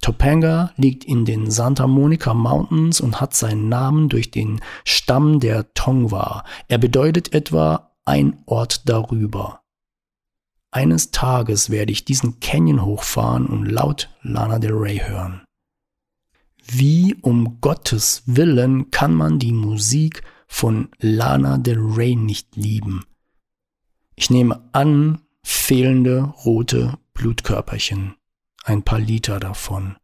Topanga 0.02 0.72
liegt 0.78 1.04
in 1.04 1.26
den 1.26 1.50
Santa 1.50 1.88
Monica 1.88 2.34
Mountains 2.34 3.02
und 3.02 3.20
hat 3.20 3.34
seinen 3.34 3.70
Namen 3.70 4.10
durch 4.10 4.32
den 4.32 4.62
Stamm 4.84 5.40
der 5.40 5.74
Tongva. 5.74 6.44
Er 6.68 6.78
bedeutet 6.78 7.34
etwa 7.34 7.92
ein 8.06 8.42
Ort 8.46 8.88
darüber. 8.88 9.62
Eines 10.72 11.12
Tages 11.12 11.70
werde 11.70 11.92
ich 11.92 12.06
diesen 12.06 12.40
Canyon 12.40 12.86
hochfahren 12.86 13.48
und 13.48 13.66
laut 13.66 14.10
Lana 14.22 14.60
Del 14.60 14.74
Rey 14.74 15.00
hören. 15.00 15.42
Wie 16.64 17.16
um 17.22 17.60
Gottes 17.62 18.24
Willen 18.26 18.92
kann 18.92 19.14
man 19.14 19.40
die 19.40 19.54
Musik 19.54 20.22
von 20.48 20.90
Lana 21.00 21.58
Del 21.58 21.80
Rey 21.80 22.16
nicht 22.16 22.56
lieben? 22.56 23.06
Ich 24.16 24.30
nehme 24.30 24.62
an, 24.74 25.22
fehlende 25.44 26.34
rote 26.46 26.98
Blutkörperchen 27.14 28.17
ein 28.68 28.84
paar 28.84 29.00
Liter 29.00 29.40
davon. 29.40 29.96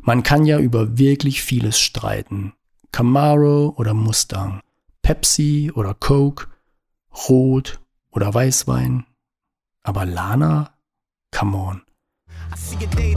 Man 0.00 0.22
kann 0.22 0.46
ja 0.46 0.58
über 0.58 0.96
wirklich 0.96 1.42
vieles 1.42 1.78
streiten. 1.78 2.54
Camaro 2.92 3.74
oder 3.76 3.92
Mustang, 3.92 4.62
Pepsi 5.02 5.70
oder 5.74 5.92
Coke, 5.94 6.48
Rot 7.28 7.80
oder 8.10 8.32
Weißwein. 8.32 9.04
Aber 9.82 10.06
Lana? 10.06 10.72
Come 11.30 11.56
on. 11.56 11.82
I 12.50 12.56
see 12.56 12.82
a 12.84 12.88
day 12.96 13.14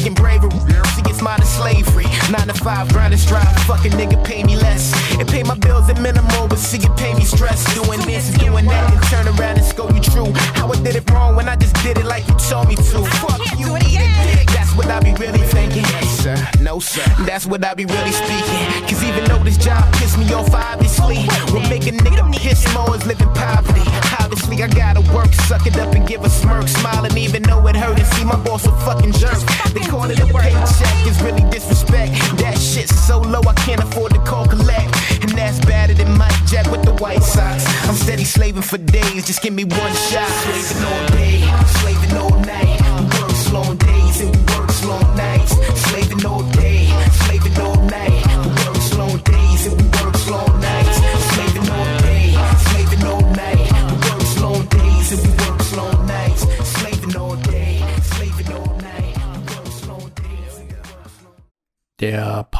thinking 0.00 0.14
bravery. 0.14 0.50
See 0.94 1.02
it's 1.06 1.22
mine 1.22 1.42
slavery. 1.42 2.06
Nine 2.30 2.48
to 2.48 2.54
five, 2.54 2.88
grind 2.92 3.12
and 3.12 3.20
strive. 3.20 3.54
Fucking 3.66 3.92
nigga 3.92 4.24
pay 4.24 4.42
me 4.42 4.56
less. 4.56 4.92
And 5.18 5.28
pay 5.28 5.42
my 5.42 5.56
bills 5.56 5.88
at 5.90 6.00
minimal, 6.00 6.48
but 6.48 6.58
see 6.58 6.78
it 6.78 6.96
pay 6.96 7.14
me 7.14 7.24
stress. 7.24 7.62
Doing 7.74 8.00
this 8.06 8.30
and 8.30 8.40
doing 8.40 8.66
that 8.66 8.92
and 8.92 9.02
turn 9.08 9.26
around 9.28 9.58
and 9.58 9.64
scold 9.64 9.94
you 9.94 10.00
true. 10.00 10.32
How 10.54 10.70
I 10.70 10.76
did 10.82 10.96
it 10.96 11.08
wrong 11.10 11.36
when 11.36 11.48
I 11.48 11.56
just 11.56 11.74
did 11.82 11.98
it 11.98 12.06
like 12.06 12.26
you 12.28 12.34
told 12.34 12.68
me 12.68 12.76
to. 12.76 13.04
Fuck 13.20 13.40
you, 13.58 13.76
eat 13.76 14.00
it. 14.00 14.48
That's 14.48 14.74
what 14.74 14.86
I 14.86 15.00
be 15.00 15.12
really 15.14 15.44
thinking. 15.46 15.82
Yes, 15.82 16.08
sir. 16.22 16.36
No, 16.60 16.78
sir. 16.80 17.04
That's 17.24 17.46
what 17.46 17.64
I 17.64 17.74
be 17.74 17.84
really 17.84 18.12
speaking. 18.12 18.64
Cause 18.88 19.02
even 19.04 19.24
though 19.24 19.42
this 19.44 19.58
job 19.58 19.84
pissed 19.94 20.18
me 20.18 20.32
off, 20.32 20.54
obviously, 20.54 21.24
what 21.52 21.68
make 21.68 21.86
a 21.86 21.92
nigga 21.92 22.32
piss 22.36 22.64
more 22.74 22.96
is 22.96 23.04
living 23.06 23.32
poverty. 23.34 23.84
Obviously, 24.30 24.62
I 24.62 24.68
gotta 24.68 25.00
work, 25.12 25.32
suck 25.34 25.66
it 25.66 25.76
up 25.76 25.92
and 25.92 26.06
give 26.06 26.24
a 26.24 26.30
smirk. 26.30 26.68
Smiling 26.68 27.18
even 27.18 27.42
though 27.42 27.66
it 27.66 27.74
hurt 27.74 27.98
and 27.98 28.06
see 28.14 28.22
my 28.22 28.36
boss 28.44 28.64
a 28.64 28.70
fucking 28.86 29.12
jerk. 29.12 29.36
They 29.74 29.80
call 29.80 30.08
it 30.08 30.20
a 30.20 30.26
paycheck, 30.26 31.06
it's 31.06 31.20
really 31.20 31.42
disrespect. 31.50 32.12
That 32.38 32.56
shit's 32.56 32.94
so 32.94 33.18
low 33.18 33.40
I 33.40 33.54
can't 33.54 33.82
afford 33.82 34.14
to 34.14 34.20
call 34.20 34.46
collect. 34.46 34.94
And 35.20 35.30
that's 35.30 35.58
better 35.64 35.94
than 35.94 36.16
Mike 36.16 36.44
Jack 36.46 36.70
with 36.70 36.84
the 36.84 36.94
White 37.02 37.24
socks. 37.24 37.66
I'm 37.88 37.96
steady 37.96 38.24
slaving 38.24 38.62
for 38.62 38.78
days, 38.78 39.26
just 39.26 39.42
give 39.42 39.52
me 39.52 39.64
one 39.64 39.94
shot. 39.94 41.19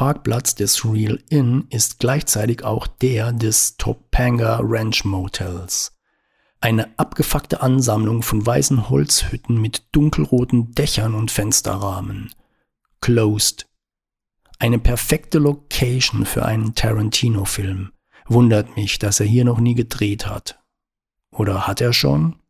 Parkplatz 0.01 0.55
des 0.55 0.83
Real 0.83 1.21
Inn 1.29 1.67
ist 1.69 1.99
gleichzeitig 1.99 2.63
auch 2.63 2.87
der 2.87 3.31
des 3.33 3.77
Topanga 3.77 4.59
Ranch 4.63 5.05
Motels. 5.05 5.95
Eine 6.59 6.97
abgefuckte 6.97 7.61
Ansammlung 7.61 8.23
von 8.23 8.43
weißen 8.43 8.89
Holzhütten 8.89 9.61
mit 9.61 9.83
dunkelroten 9.91 10.71
Dächern 10.71 11.13
und 11.13 11.29
Fensterrahmen. 11.29 12.33
Closed. 12.99 13.69
Eine 14.57 14.79
perfekte 14.79 15.37
Location 15.37 16.25
für 16.25 16.45
einen 16.45 16.73
Tarantino-Film. 16.73 17.91
Wundert 18.25 18.75
mich, 18.75 18.97
dass 18.97 19.19
er 19.19 19.27
hier 19.27 19.45
noch 19.45 19.59
nie 19.59 19.75
gedreht 19.75 20.25
hat. 20.25 20.63
Oder 21.29 21.67
hat 21.67 21.79
er 21.79 21.93
schon? 21.93 22.40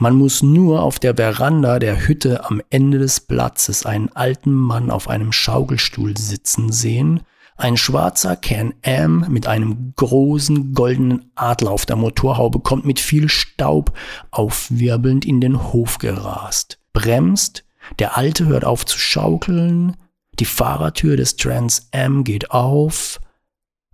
Man 0.00 0.14
muss 0.14 0.44
nur 0.44 0.82
auf 0.82 1.00
der 1.00 1.16
Veranda 1.16 1.80
der 1.80 2.06
Hütte 2.06 2.44
am 2.48 2.62
Ende 2.70 3.00
des 3.00 3.18
Platzes 3.18 3.84
einen 3.84 4.10
alten 4.14 4.52
Mann 4.52 4.92
auf 4.92 5.08
einem 5.08 5.32
Schaukelstuhl 5.32 6.16
sitzen 6.16 6.70
sehen, 6.70 7.22
ein 7.56 7.76
schwarzer 7.76 8.36
Can-Am 8.36 9.26
mit 9.28 9.48
einem 9.48 9.92
großen 9.96 10.72
goldenen 10.72 11.32
Adler 11.34 11.72
auf 11.72 11.84
der 11.84 11.96
Motorhaube 11.96 12.60
kommt 12.60 12.84
mit 12.84 13.00
viel 13.00 13.28
Staub 13.28 13.92
aufwirbelnd 14.30 15.24
in 15.24 15.40
den 15.40 15.72
Hof 15.72 15.98
gerast, 15.98 16.78
bremst, 16.92 17.64
der 17.98 18.16
Alte 18.16 18.46
hört 18.46 18.64
auf 18.64 18.86
zu 18.86 19.00
schaukeln, 19.00 19.96
die 20.38 20.44
Fahrertür 20.44 21.16
des 21.16 21.34
Trans 21.34 21.88
Am 21.90 22.22
geht 22.22 22.52
auf, 22.52 23.18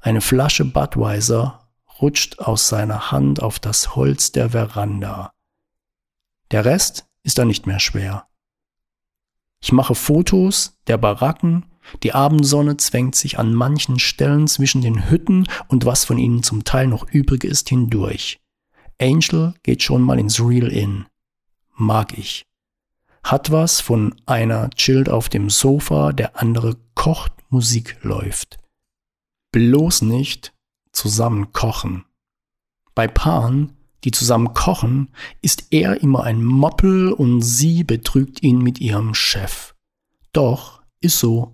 eine 0.03 0.21
Flasche 0.21 0.67
Budweiser 0.67 1.67
rutscht 2.03 2.41
aus 2.41 2.69
seiner 2.69 3.11
Hand 3.11 3.43
auf 3.43 3.59
das 3.59 3.97
Holz 3.97 4.33
der 4.33 4.51
Veranda. 4.51 5.34
Der 6.55 6.65
Rest 6.65 7.09
ist 7.25 7.39
dann 7.39 7.49
nicht 7.49 7.67
mehr 7.67 7.81
schwer. 7.81 8.29
Ich 9.61 9.73
mache 9.73 9.97
Fotos 9.97 10.79
der 10.87 10.99
Baracken, 10.99 11.67
die 12.05 12.13
Abendsonne 12.13 12.77
zwängt 12.77 13.17
sich 13.17 13.41
an 13.41 13.53
manchen 13.53 13.99
Stellen 13.99 14.47
zwischen 14.47 14.81
den 14.81 15.11
Hütten 15.11 15.49
und 15.67 15.85
was 15.85 16.05
von 16.05 16.17
ihnen 16.17 16.45
zum 16.45 16.63
Teil 16.63 16.87
noch 16.87 17.11
übrig 17.11 17.43
ist 17.43 17.71
hindurch. 17.71 18.39
Angel 19.01 19.55
geht 19.65 19.83
schon 19.83 20.03
mal 20.03 20.21
ins 20.21 20.39
Real 20.39 20.69
Inn. 20.69 21.07
Mag 21.75 22.17
ich. 22.17 22.47
Hat 23.25 23.51
was 23.51 23.81
von 23.81 24.15
einer 24.25 24.71
chillt 24.71 25.09
auf 25.09 25.29
dem 25.29 25.51
Sofa, 25.51 26.13
der 26.13 26.41
andere 26.41 26.77
kocht, 26.95 27.33
Musik 27.49 27.99
läuft. 28.03 28.59
Bloß 29.51 30.03
nicht 30.03 30.55
zusammen 30.93 31.53
kochen. 31.53 32.05
Bei 32.95 33.09
Paaren 33.09 33.73
die 34.05 34.11
zusammen 34.11 34.55
kochen, 34.55 35.09
ist 35.43 35.69
er 35.71 36.03
immer 36.03 36.25
ein 36.25 36.45
Moppel 36.45 37.13
und 37.13 37.43
sie 37.43 37.85
betrügt 37.85 38.43
ihn 38.43 38.59
mit 38.59 38.81
ihrem 38.81 39.15
Chef. 39.15 39.75
Doch, 40.33 40.83
ist 41.01 41.19
so. 41.19 41.53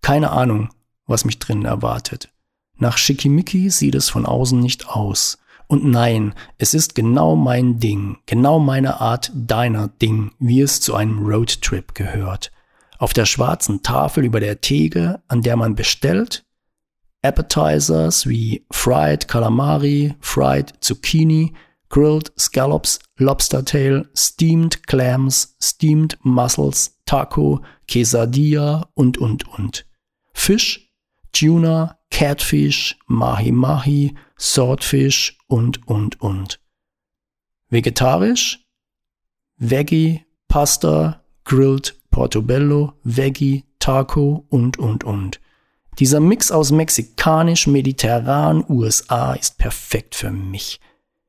Keine 0.00 0.30
Ahnung, 0.30 0.70
was 1.06 1.24
mich 1.24 1.38
drinnen 1.38 1.64
erwartet. 1.64 2.30
Nach 2.76 2.98
Schickimicki 2.98 3.70
sieht 3.70 3.94
es 3.94 4.08
von 4.08 4.26
außen 4.26 4.58
nicht 4.58 4.88
aus. 4.88 5.38
Und 5.66 5.84
nein, 5.84 6.34
es 6.58 6.74
ist 6.74 6.94
genau 6.94 7.36
mein 7.36 7.78
Ding, 7.78 8.18
genau 8.26 8.58
meine 8.58 9.00
Art 9.00 9.32
deiner 9.34 9.88
Ding, 9.88 10.32
wie 10.38 10.60
es 10.60 10.80
zu 10.80 10.94
einem 10.94 11.24
Roadtrip 11.24 11.94
gehört. 11.94 12.52
Auf 12.98 13.12
der 13.12 13.24
schwarzen 13.26 13.82
Tafel 13.82 14.24
über 14.24 14.40
der 14.40 14.60
Theke, 14.60 15.22
an 15.26 15.42
der 15.42 15.56
man 15.56 15.74
bestellt, 15.74 16.43
Appetizers 17.24 18.28
wie 18.28 18.64
Fried 18.70 19.26
Calamari, 19.26 20.14
Fried 20.20 20.74
Zucchini, 20.80 21.54
Grilled 21.88 22.32
Scallops, 22.38 22.98
Lobster 23.18 23.64
Tail, 23.64 24.06
Steamed 24.14 24.86
Clams, 24.86 25.56
Steamed 25.62 26.18
Mussels, 26.22 26.98
Taco, 27.06 27.62
Quesadilla 27.88 28.88
und, 28.94 29.16
und, 29.16 29.48
und. 29.58 29.86
Fisch, 30.34 30.90
Tuna, 31.32 31.98
Catfish, 32.10 32.96
Mahi 33.06 33.52
Mahi, 33.52 34.14
Swordfish 34.38 35.38
und, 35.46 35.86
und, 35.88 36.20
und. 36.20 36.60
Vegetarisch? 37.70 38.60
Veggie, 39.56 40.24
Pasta, 40.48 41.22
Grilled, 41.44 41.94
Portobello, 42.10 42.94
Veggie, 43.04 43.64
Taco 43.78 44.46
und, 44.50 44.78
und, 44.78 45.04
und. 45.04 45.40
Dieser 45.98 46.20
Mix 46.20 46.50
aus 46.50 46.72
mexikanisch, 46.72 47.66
mediterran, 47.66 48.64
USA 48.68 49.34
ist 49.34 49.58
perfekt 49.58 50.14
für 50.14 50.30
mich. 50.30 50.80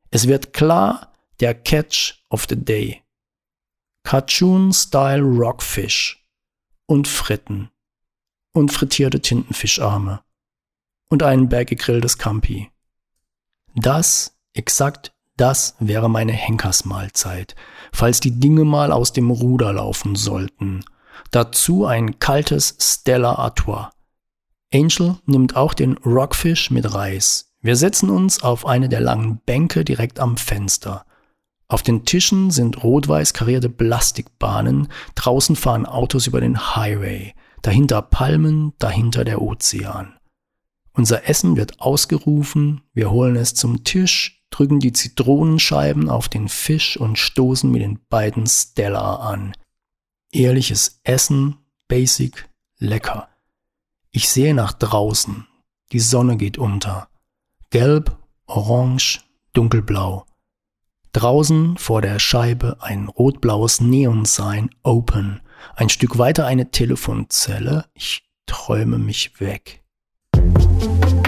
Es 0.09 0.27
wird 0.27 0.53
klar 0.53 1.13
der 1.39 1.53
Catch 1.53 2.23
of 2.29 2.45
the 2.49 2.55
Day. 2.55 3.03
Cartoon-Style 4.03 5.21
Rockfish 5.21 6.25
und 6.85 7.07
Fritten 7.07 7.69
und 8.53 8.71
frittierte 8.71 9.19
Tintenfischarme 9.19 10.21
und 11.09 11.23
ein 11.23 11.49
Berg 11.49 11.69
gegrilltes 11.69 12.17
Campi. 12.17 12.71
Das, 13.75 14.37
exakt 14.53 15.15
das 15.37 15.75
wäre 15.79 16.09
meine 16.09 16.31
Henkersmahlzeit, 16.31 17.55
falls 17.91 18.21
die 18.21 18.39
Dinge 18.39 18.63
mal 18.63 18.91
aus 18.91 19.11
dem 19.11 19.31
Ruder 19.31 19.73
laufen 19.73 20.15
sollten. 20.15 20.85
Dazu 21.31 21.85
ein 21.85 22.19
kaltes 22.19 22.77
Stella 22.79 23.35
Artois. 23.35 23.89
Angel 24.75 25.15
nimmt 25.25 25.55
auch 25.55 25.73
den 25.73 25.93
Rockfish 25.99 26.69
mit 26.69 26.93
Reis. 26.93 27.53
Wir 27.61 27.77
setzen 27.77 28.09
uns 28.09 28.43
auf 28.43 28.65
eine 28.65 28.89
der 28.89 28.99
langen 28.99 29.39
Bänke 29.45 29.85
direkt 29.85 30.19
am 30.19 30.35
Fenster. 30.35 31.05
Auf 31.69 31.81
den 31.81 32.03
Tischen 32.03 32.51
sind 32.51 32.83
rot-weiß 32.83 33.33
karierte 33.33 33.69
Plastikbahnen, 33.69 34.89
draußen 35.15 35.55
fahren 35.55 35.85
Autos 35.85 36.27
über 36.27 36.41
den 36.41 36.75
Highway, 36.75 37.33
dahinter 37.61 38.01
Palmen, 38.01 38.73
dahinter 38.77 39.23
der 39.23 39.41
Ozean. 39.41 40.17
Unser 40.91 41.27
Essen 41.29 41.55
wird 41.55 41.79
ausgerufen, 41.79 42.81
wir 42.93 43.11
holen 43.11 43.37
es 43.37 43.53
zum 43.53 43.85
Tisch, 43.85 44.45
drücken 44.49 44.81
die 44.81 44.93
Zitronenscheiben 44.93 46.09
auf 46.09 46.27
den 46.27 46.49
Fisch 46.49 46.97
und 46.97 47.17
stoßen 47.17 47.71
mit 47.71 47.81
den 47.81 47.99
beiden 48.09 48.45
Stella 48.45 49.15
an. 49.15 49.53
Ehrliches 50.33 50.99
Essen, 51.03 51.55
basic, 51.87 52.49
lecker. 52.77 53.29
Ich 54.15 54.29
sehe 54.29 54.53
nach 54.53 54.71
draußen. 54.71 55.45
Die 55.91 55.99
Sonne 55.99 56.37
geht 56.37 56.57
unter. 56.57 57.09
Gelb, 57.69 58.17
orange, 58.45 59.19
dunkelblau. 59.51 60.25
Draußen 61.11 61.77
vor 61.77 62.01
der 62.01 62.19
Scheibe 62.19 62.77
ein 62.79 63.09
rotblaues 63.09 63.81
Neon-Sign 63.81 64.69
Open. 64.83 65.41
Ein 65.75 65.89
Stück 65.89 66.17
weiter 66.17 66.45
eine 66.45 66.71
Telefonzelle. 66.71 67.89
Ich 67.93 68.23
träume 68.45 68.99
mich 68.99 69.41
weg. 69.41 69.83
find 70.33 71.24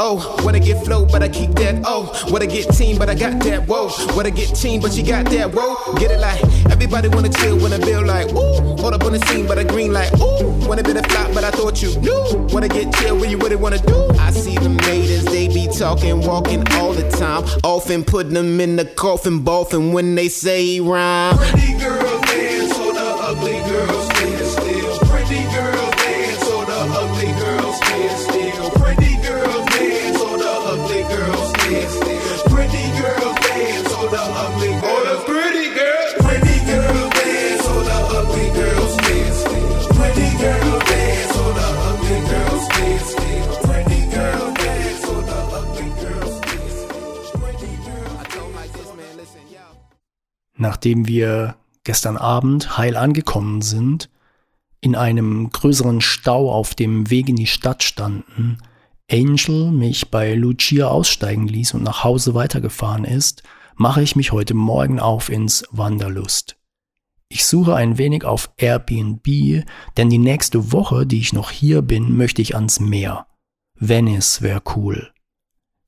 oh, 0.00 0.16
what 0.42 0.54
I 0.54 0.58
get 0.58 0.82
flow, 0.84 1.04
but 1.04 1.22
I 1.22 1.28
keep 1.28 1.50
that, 1.56 1.82
oh. 1.84 2.06
What 2.30 2.42
I 2.42 2.46
get 2.46 2.72
team, 2.74 2.98
but 2.98 3.08
I 3.08 3.14
got 3.14 3.42
that, 3.44 3.68
whoa. 3.68 3.88
What 4.16 4.26
I 4.26 4.30
get 4.30 4.54
team, 4.56 4.80
but 4.80 4.96
you 4.96 5.04
got 5.04 5.26
that, 5.26 5.52
whoa. 5.52 5.94
Get 5.94 6.10
it 6.10 6.18
like, 6.18 6.42
everybody 6.70 7.08
wanna 7.08 7.28
chill 7.28 7.58
when 7.58 7.72
I 7.72 7.78
build 7.78 8.06
like, 8.06 8.28
ooh. 8.32 8.76
Hold 8.80 8.94
up 8.94 9.04
on 9.04 9.12
the 9.12 9.20
scene, 9.26 9.46
but 9.46 9.58
I 9.58 9.64
green 9.64 9.92
like, 9.92 10.12
ooh. 10.18 10.50
Wanna 10.66 10.82
be 10.82 10.94
the 10.94 11.02
flop, 11.02 11.32
but 11.34 11.44
I 11.44 11.50
thought 11.50 11.82
you 11.82 11.96
knew. 12.00 12.48
Wanna 12.52 12.68
get 12.68 12.92
chill, 12.94 13.16
where 13.16 13.30
you 13.30 13.38
really 13.38 13.56
wanna 13.56 13.78
do? 13.78 14.08
I 14.18 14.30
see 14.30 14.56
the 14.56 14.70
maidens, 14.70 15.26
they 15.26 15.48
be 15.48 15.68
talking, 15.68 16.20
walking 16.22 16.66
all 16.72 16.92
the 16.92 17.08
time. 17.10 17.44
Often 17.62 18.04
putting 18.04 18.32
them 18.32 18.60
in 18.60 18.76
the 18.76 18.86
coffin, 18.86 19.40
boffin 19.44 19.92
when 19.92 20.14
they 20.14 20.28
say 20.28 20.80
rhyme. 20.80 21.38
Nachdem 50.60 51.08
wir 51.08 51.56
gestern 51.84 52.18
Abend 52.18 52.76
heil 52.76 52.94
angekommen 52.94 53.62
sind, 53.62 54.10
in 54.82 54.94
einem 54.94 55.48
größeren 55.48 56.02
Stau 56.02 56.52
auf 56.52 56.74
dem 56.74 57.08
Weg 57.08 57.30
in 57.30 57.36
die 57.36 57.46
Stadt 57.46 57.82
standen, 57.82 58.58
Angel 59.10 59.70
mich 59.70 60.10
bei 60.10 60.34
Lucia 60.34 60.88
aussteigen 60.88 61.48
ließ 61.48 61.72
und 61.72 61.82
nach 61.82 62.04
Hause 62.04 62.34
weitergefahren 62.34 63.06
ist, 63.06 63.42
mache 63.76 64.02
ich 64.02 64.16
mich 64.16 64.32
heute 64.32 64.52
Morgen 64.52 65.00
auf 65.00 65.30
ins 65.30 65.64
Wanderlust. 65.70 66.58
Ich 67.30 67.46
suche 67.46 67.74
ein 67.74 67.96
wenig 67.96 68.24
auf 68.24 68.50
Airbnb, 68.58 69.64
denn 69.96 70.10
die 70.10 70.18
nächste 70.18 70.72
Woche, 70.72 71.06
die 71.06 71.20
ich 71.20 71.32
noch 71.32 71.50
hier 71.50 71.80
bin, 71.80 72.18
möchte 72.18 72.42
ich 72.42 72.54
ans 72.54 72.80
Meer. 72.80 73.26
Venice 73.76 74.42
wäre 74.42 74.60
cool. 74.76 75.10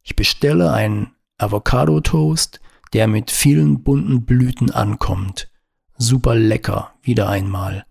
Ich 0.03 0.17
bestelle 0.17 0.73
einen 0.73 1.11
Avocado-Toast, 1.37 2.63
der 2.93 3.07
mit 3.07 3.31
vielen 3.31 3.83
bunten 3.83 4.25
Blüten 4.25 4.71
ankommt. 4.71 5.51
Super 5.97 6.35
lecker, 6.35 6.95
wieder 7.03 7.29
einmal. 7.29 7.85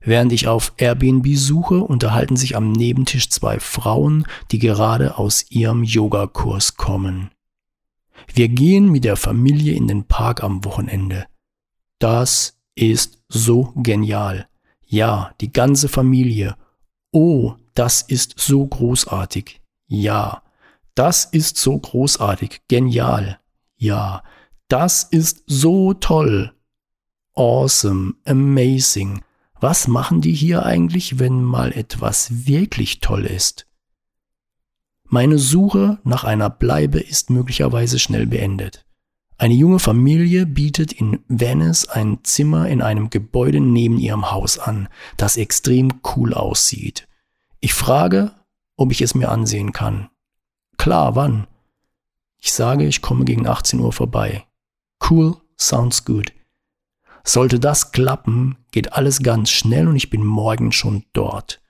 Während 0.00 0.32
ich 0.32 0.48
auf 0.48 0.74
Airbnb 0.76 1.26
suche, 1.34 1.80
unterhalten 1.80 2.36
sich 2.36 2.56
am 2.56 2.72
Nebentisch 2.72 3.30
zwei 3.30 3.58
Frauen, 3.58 4.26
die 4.50 4.58
gerade 4.58 5.18
aus 5.18 5.50
ihrem 5.50 5.82
Yogakurs 5.82 6.76
kommen. 6.76 7.30
Wir 8.32 8.48
gehen 8.48 8.90
mit 8.90 9.04
der 9.04 9.16
Familie 9.16 9.74
in 9.74 9.88
den 9.88 10.04
Park 10.04 10.42
am 10.42 10.64
Wochenende. 10.64 11.26
Das 11.98 12.58
ist 12.74 13.22
so 13.28 13.72
genial. 13.76 14.46
Ja, 14.86 15.32
die 15.40 15.52
ganze 15.52 15.88
Familie. 15.88 16.56
Oh, 17.10 17.54
das 17.74 18.02
ist 18.02 18.34
so 18.38 18.66
großartig. 18.66 19.60
Ja, 19.86 20.42
das 20.94 21.24
ist 21.24 21.56
so 21.56 21.78
großartig. 21.78 22.60
Genial. 22.68 23.38
Ja, 23.84 24.22
das 24.68 25.02
ist 25.02 25.42
so 25.46 25.92
toll. 25.92 26.54
Awesome, 27.34 28.14
amazing. 28.24 29.22
Was 29.60 29.88
machen 29.88 30.22
die 30.22 30.32
hier 30.32 30.64
eigentlich, 30.64 31.18
wenn 31.18 31.42
mal 31.42 31.70
etwas 31.70 32.46
wirklich 32.46 33.00
toll 33.00 33.26
ist? 33.26 33.66
Meine 35.04 35.36
Suche 35.36 35.98
nach 36.02 36.24
einer 36.24 36.48
Bleibe 36.48 36.98
ist 36.98 37.28
möglicherweise 37.28 37.98
schnell 37.98 38.26
beendet. 38.26 38.86
Eine 39.36 39.52
junge 39.52 39.80
Familie 39.80 40.46
bietet 40.46 40.94
in 40.94 41.22
Venice 41.28 41.86
ein 41.86 42.20
Zimmer 42.22 42.70
in 42.70 42.80
einem 42.80 43.10
Gebäude 43.10 43.60
neben 43.60 43.98
ihrem 43.98 44.30
Haus 44.30 44.58
an, 44.58 44.88
das 45.18 45.36
extrem 45.36 46.00
cool 46.16 46.32
aussieht. 46.32 47.06
Ich 47.60 47.74
frage, 47.74 48.32
ob 48.78 48.92
ich 48.92 49.02
es 49.02 49.14
mir 49.14 49.28
ansehen 49.28 49.74
kann. 49.74 50.08
Klar, 50.78 51.16
wann? 51.16 51.48
Ich 52.44 52.52
sage, 52.52 52.86
ich 52.86 53.00
komme 53.00 53.24
gegen 53.24 53.46
18 53.46 53.80
Uhr 53.80 53.90
vorbei. 53.90 54.44
Cool, 55.08 55.34
sounds 55.56 56.04
good. 56.04 56.34
Sollte 57.24 57.58
das 57.58 57.90
klappen, 57.90 58.58
geht 58.70 58.92
alles 58.92 59.22
ganz 59.22 59.48
schnell 59.48 59.88
und 59.88 59.96
ich 59.96 60.10
bin 60.10 60.26
morgen 60.26 60.70
schon 60.70 61.06
dort. 61.14 61.62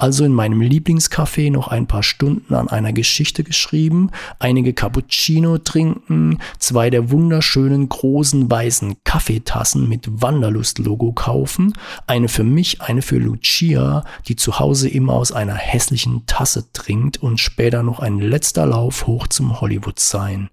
Also 0.00 0.24
in 0.24 0.32
meinem 0.32 0.60
Lieblingscafé 0.60 1.50
noch 1.50 1.66
ein 1.66 1.88
paar 1.88 2.04
Stunden 2.04 2.54
an 2.54 2.68
einer 2.68 2.92
Geschichte 2.92 3.42
geschrieben, 3.42 4.12
einige 4.38 4.72
Cappuccino 4.72 5.58
trinken, 5.58 6.38
zwei 6.60 6.88
der 6.88 7.10
wunderschönen 7.10 7.88
großen 7.88 8.48
weißen 8.48 9.02
Kaffeetassen 9.02 9.88
mit 9.88 10.22
Wanderlust-Logo 10.22 11.14
kaufen, 11.14 11.74
eine 12.06 12.28
für 12.28 12.44
mich, 12.44 12.80
eine 12.80 13.02
für 13.02 13.18
Lucia, 13.18 14.04
die 14.28 14.36
zu 14.36 14.60
Hause 14.60 14.88
immer 14.88 15.14
aus 15.14 15.32
einer 15.32 15.56
hässlichen 15.56 16.26
Tasse 16.26 16.70
trinkt 16.72 17.20
und 17.20 17.40
später 17.40 17.82
noch 17.82 17.98
ein 17.98 18.20
letzter 18.20 18.66
Lauf 18.66 19.08
hoch 19.08 19.26
zum 19.26 19.60
Hollywood 19.60 19.98
sein. 19.98 20.48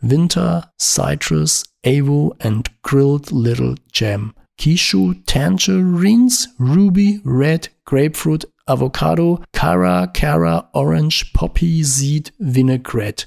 Winter, 0.00 0.72
Citrus, 0.80 1.64
Avo 1.84 2.34
and 2.38 2.70
Grilled 2.82 3.30
Little 3.30 3.74
Jam. 3.92 4.32
Kishu, 4.58 5.14
Tangerines, 5.26 6.48
Ruby, 6.58 7.20
Red, 7.24 7.70
Grapefruit, 7.84 8.46
Avocado, 8.66 9.42
Cara, 9.52 10.06
Cara, 10.06 10.68
Orange, 10.72 11.32
Poppy, 11.32 11.82
Seed, 11.82 12.32
Vinaigrette. 12.38 13.26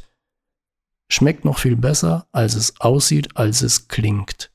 Schmeckt 1.09 1.45
noch 1.45 1.59
viel 1.59 1.76
besser, 1.76 2.28
als 2.32 2.55
es 2.55 2.80
aussieht, 2.80 3.36
als 3.36 3.61
es 3.61 3.88
klingt. 3.88 4.51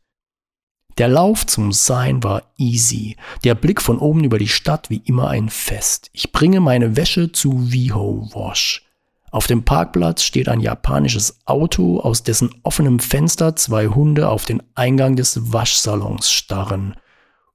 Der 0.98 1.08
Lauf 1.08 1.46
zum 1.46 1.72
Sein 1.72 2.22
war 2.22 2.52
easy. 2.58 3.16
Der 3.44 3.54
Blick 3.54 3.80
von 3.80 3.98
oben 3.98 4.24
über 4.24 4.38
die 4.38 4.48
Stadt 4.48 4.90
wie 4.90 5.02
immer 5.04 5.28
ein 5.28 5.48
Fest. 5.48 6.10
Ich 6.12 6.32
bringe 6.32 6.60
meine 6.60 6.96
Wäsche 6.96 7.32
zu 7.32 7.72
Viho 7.72 8.28
Wash. 8.34 8.89
Auf 9.30 9.46
dem 9.46 9.64
Parkplatz 9.64 10.22
steht 10.22 10.48
ein 10.48 10.60
japanisches 10.60 11.40
Auto, 11.44 12.00
aus 12.00 12.24
dessen 12.24 12.50
offenem 12.62 12.98
Fenster 12.98 13.54
zwei 13.54 13.86
Hunde 13.86 14.28
auf 14.28 14.44
den 14.44 14.62
Eingang 14.74 15.14
des 15.14 15.52
Waschsalons 15.52 16.30
starren. 16.30 16.96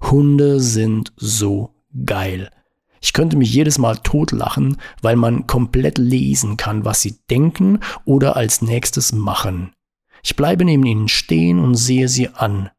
Hunde 0.01 0.61
sind 0.61 1.11
so 1.17 1.75
geil. 2.05 2.49
Ich 3.01 3.13
könnte 3.13 3.37
mich 3.37 3.53
jedes 3.53 3.77
Mal 3.77 3.97
totlachen, 3.97 4.77
weil 5.01 5.15
man 5.15 5.47
komplett 5.47 5.97
lesen 5.97 6.57
kann, 6.57 6.85
was 6.85 7.01
sie 7.01 7.19
denken 7.29 7.79
oder 8.05 8.35
als 8.35 8.61
nächstes 8.61 9.11
machen. 9.11 9.73
Ich 10.23 10.35
bleibe 10.35 10.65
neben 10.65 10.85
ihnen 10.85 11.07
stehen 11.07 11.59
und 11.59 11.75
sehe 11.75 12.07
sie 12.07 12.29
an. 12.29 12.69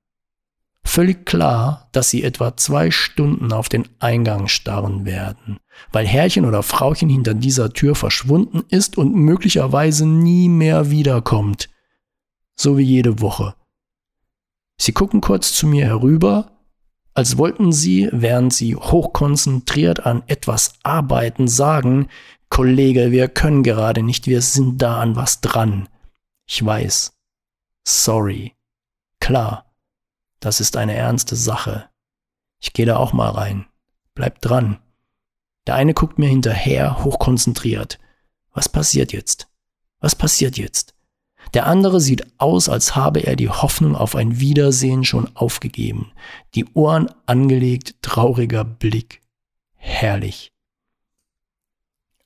Völlig 0.87 1.27
klar, 1.27 1.89
dass 1.93 2.11
sie 2.11 2.23
etwa 2.23 2.57
zwei 2.57 2.91
Stunden 2.91 3.53
auf 3.53 3.69
den 3.69 3.89
Eingang 3.99 4.49
starren 4.49 5.05
werden 5.05 5.59
weil 5.93 6.07
Herrchen 6.07 6.45
oder 6.45 6.63
Frauchen 6.63 7.09
hinter 7.09 7.35
dieser 7.35 7.73
Tür 7.73 7.95
verschwunden 7.95 8.65
ist 8.69 8.99
und 8.99 9.15
möglicherweise 9.15 10.07
nie 10.07 10.49
mehr 10.49 10.91
wiederkommt. 10.91 11.69
So 12.55 12.79
wie 12.79 12.85
jede 12.85 13.21
Woche. 13.21 13.55
Sie 14.79 14.93
gucken 14.93 15.21
kurz 15.21 15.53
zu 15.53 15.67
mir 15.67 15.87
herüber, 15.87 16.53
als 17.15 17.39
wollten 17.39 17.73
sie, 17.73 18.09
während 18.13 18.53
sie 18.53 18.77
hochkonzentriert 18.77 20.05
an 20.05 20.23
etwas 20.27 20.75
arbeiten, 20.83 21.49
sagen, 21.49 22.09
Kollege, 22.51 23.11
wir 23.11 23.29
können 23.29 23.63
gerade 23.63 24.03
nicht, 24.03 24.27
wir 24.27 24.43
sind 24.43 24.83
da 24.83 25.01
an 25.01 25.17
was 25.17 25.41
dran. 25.41 25.89
Ich 26.47 26.65
weiß. 26.65 27.13
Sorry. 27.89 28.55
Klar, 29.19 29.66
das 30.41 30.61
ist 30.61 30.77
eine 30.77 30.95
ernste 30.95 31.37
Sache. 31.37 31.89
Ich 32.59 32.73
gehe 32.73 32.87
da 32.87 32.97
auch 32.97 33.13
mal 33.13 33.31
rein. 33.31 33.67
Bleib 34.15 34.41
dran. 34.41 34.79
Der 35.67 35.75
eine 35.75 35.95
guckt 35.95 36.19
mir 36.19 36.29
hinterher, 36.29 37.05
hochkonzentriert. 37.05 37.99
Was 38.53 38.69
passiert 38.69 39.13
jetzt? 39.13 39.49
Was 40.01 40.15
passiert 40.15 40.57
jetzt? 40.57 40.95
Der 41.55 41.67
andere 41.67 42.01
sieht 42.01 42.27
aus, 42.39 42.69
als 42.69 42.97
habe 42.97 43.21
er 43.21 43.37
die 43.37 43.49
Hoffnung 43.49 43.95
auf 43.95 44.17
ein 44.17 44.41
Wiedersehen 44.41 45.05
schon 45.05 45.35
aufgegeben. 45.37 46.13
Die 46.55 46.67
Ohren 46.75 47.11
angelegt, 47.27 47.97
trauriger 48.03 48.65
Blick. 48.65 49.21
Herrlich. 49.75 50.53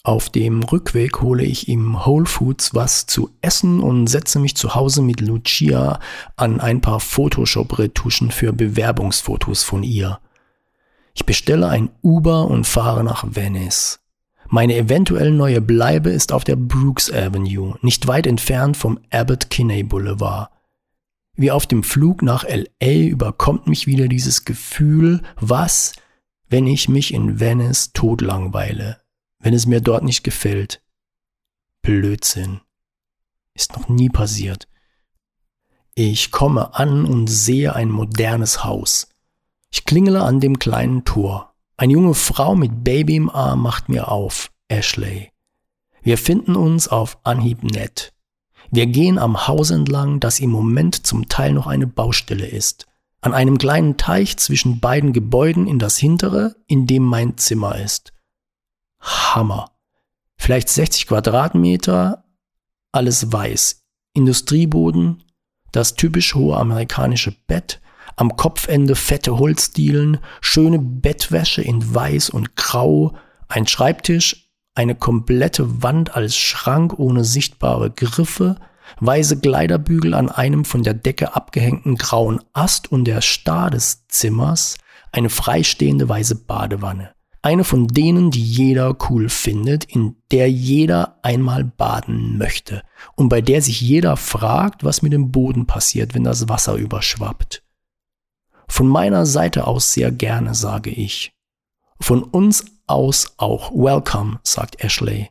Auf 0.02 0.30
dem 0.30 0.62
Rückweg 0.62 1.20
hole 1.20 1.44
ich 1.44 1.68
ihm 1.68 2.06
Whole 2.06 2.24
Foods 2.24 2.74
was 2.74 3.04
zu 3.04 3.30
essen 3.42 3.80
und 3.80 4.06
setze 4.06 4.38
mich 4.38 4.56
zu 4.56 4.74
Hause 4.74 5.02
mit 5.02 5.20
Lucia 5.20 6.00
an 6.36 6.58
ein 6.58 6.80
paar 6.80 7.00
Photoshop-Retuschen 7.00 8.30
für 8.30 8.54
Bewerbungsfotos 8.54 9.62
von 9.62 9.82
ihr. 9.82 10.18
Ich 11.12 11.26
bestelle 11.26 11.68
ein 11.68 11.90
Uber 12.02 12.46
und 12.46 12.66
fahre 12.66 13.04
nach 13.04 13.26
Venice. 13.28 14.00
Meine 14.48 14.74
eventuell 14.74 15.32
neue 15.32 15.60
Bleibe 15.60 16.10
ist 16.10 16.32
auf 16.32 16.44
der 16.44 16.56
Brooks 16.56 17.12
Avenue, 17.12 17.76
nicht 17.82 18.06
weit 18.06 18.26
entfernt 18.26 18.78
vom 18.78 18.98
Abbott 19.10 19.50
Kinney 19.50 19.82
Boulevard. 19.82 20.50
Wie 21.36 21.50
auf 21.50 21.66
dem 21.66 21.82
Flug 21.82 22.22
nach 22.22 22.44
LA 22.44 23.06
überkommt 23.06 23.66
mich 23.66 23.86
wieder 23.86 24.08
dieses 24.08 24.46
Gefühl, 24.46 25.22
was, 25.38 25.92
wenn 26.48 26.66
ich 26.66 26.88
mich 26.88 27.12
in 27.12 27.38
Venice 27.38 27.92
totlangweile, 27.92 28.99
wenn 29.40 29.54
es 29.54 29.66
mir 29.66 29.80
dort 29.80 30.04
nicht 30.04 30.22
gefällt. 30.22 30.82
Blödsinn. 31.82 32.60
Ist 33.54 33.76
noch 33.76 33.88
nie 33.88 34.08
passiert. 34.08 34.68
Ich 35.94 36.30
komme 36.30 36.74
an 36.74 37.04
und 37.04 37.26
sehe 37.26 37.74
ein 37.74 37.90
modernes 37.90 38.64
Haus. 38.64 39.08
Ich 39.72 39.84
klingele 39.84 40.22
an 40.22 40.40
dem 40.40 40.58
kleinen 40.58 41.04
Tor. 41.04 41.54
Eine 41.76 41.94
junge 41.94 42.14
Frau 42.14 42.54
mit 42.54 42.84
Baby 42.84 43.16
im 43.16 43.30
Arm 43.30 43.62
macht 43.62 43.88
mir 43.88 44.08
auf. 44.08 44.50
Ashley. 44.68 45.32
Wir 46.02 46.16
finden 46.16 46.56
uns 46.56 46.88
auf 46.88 47.18
Anhieb 47.24 47.62
nett. 47.64 48.12
Wir 48.70 48.86
gehen 48.86 49.18
am 49.18 49.48
Haus 49.48 49.70
entlang, 49.70 50.20
das 50.20 50.38
im 50.38 50.50
Moment 50.50 51.06
zum 51.06 51.28
Teil 51.28 51.52
noch 51.52 51.66
eine 51.66 51.86
Baustelle 51.86 52.46
ist. 52.46 52.86
An 53.20 53.34
einem 53.34 53.58
kleinen 53.58 53.96
Teich 53.96 54.36
zwischen 54.36 54.80
beiden 54.80 55.12
Gebäuden 55.12 55.66
in 55.66 55.78
das 55.78 55.98
hintere, 55.98 56.54
in 56.66 56.86
dem 56.86 57.02
mein 57.02 57.36
Zimmer 57.36 57.76
ist. 57.76 58.12
Hammer. 59.00 59.70
Vielleicht 60.36 60.68
60 60.68 61.06
Quadratmeter, 61.06 62.24
alles 62.92 63.32
weiß. 63.32 63.82
Industrieboden, 64.14 65.22
das 65.72 65.94
typisch 65.94 66.34
hohe 66.34 66.56
amerikanische 66.56 67.32
Bett, 67.46 67.80
am 68.16 68.36
Kopfende 68.36 68.96
fette 68.96 69.38
Holzdielen, 69.38 70.18
schöne 70.40 70.78
Bettwäsche 70.78 71.62
in 71.62 71.94
weiß 71.94 72.30
und 72.30 72.56
grau, 72.56 73.14
ein 73.48 73.66
Schreibtisch, 73.66 74.50
eine 74.74 74.94
komplette 74.94 75.82
Wand 75.82 76.14
als 76.14 76.36
Schrank 76.36 76.98
ohne 76.98 77.24
sichtbare 77.24 77.90
Griffe, 77.90 78.56
weiße 79.00 79.40
Kleiderbügel 79.40 80.14
an 80.14 80.28
einem 80.28 80.64
von 80.64 80.82
der 80.82 80.94
Decke 80.94 81.34
abgehängten 81.34 81.96
grauen 81.96 82.40
Ast 82.52 82.90
und 82.90 83.04
der 83.04 83.20
Star 83.20 83.70
des 83.70 84.06
Zimmers, 84.08 84.78
eine 85.12 85.30
freistehende 85.30 86.08
weiße 86.08 86.34
Badewanne. 86.46 87.14
Eine 87.42 87.64
von 87.64 87.88
denen, 87.88 88.30
die 88.30 88.42
jeder 88.42 88.96
cool 89.08 89.30
findet, 89.30 89.84
in 89.84 90.16
der 90.30 90.50
jeder 90.50 91.18
einmal 91.22 91.64
baden 91.64 92.36
möchte 92.36 92.82
und 93.16 93.30
bei 93.30 93.40
der 93.40 93.62
sich 93.62 93.80
jeder 93.80 94.18
fragt, 94.18 94.84
was 94.84 95.00
mit 95.00 95.14
dem 95.14 95.32
Boden 95.32 95.66
passiert, 95.66 96.14
wenn 96.14 96.24
das 96.24 96.50
Wasser 96.50 96.74
überschwappt. 96.74 97.62
Von 98.68 98.88
meiner 98.88 99.24
Seite 99.24 99.66
aus 99.66 99.92
sehr 99.92 100.12
gerne, 100.12 100.54
sage 100.54 100.90
ich. 100.90 101.32
Von 101.98 102.22
uns 102.22 102.64
aus 102.86 103.34
auch 103.38 103.72
welcome, 103.72 104.38
sagt 104.42 104.84
Ashley. 104.84 105.30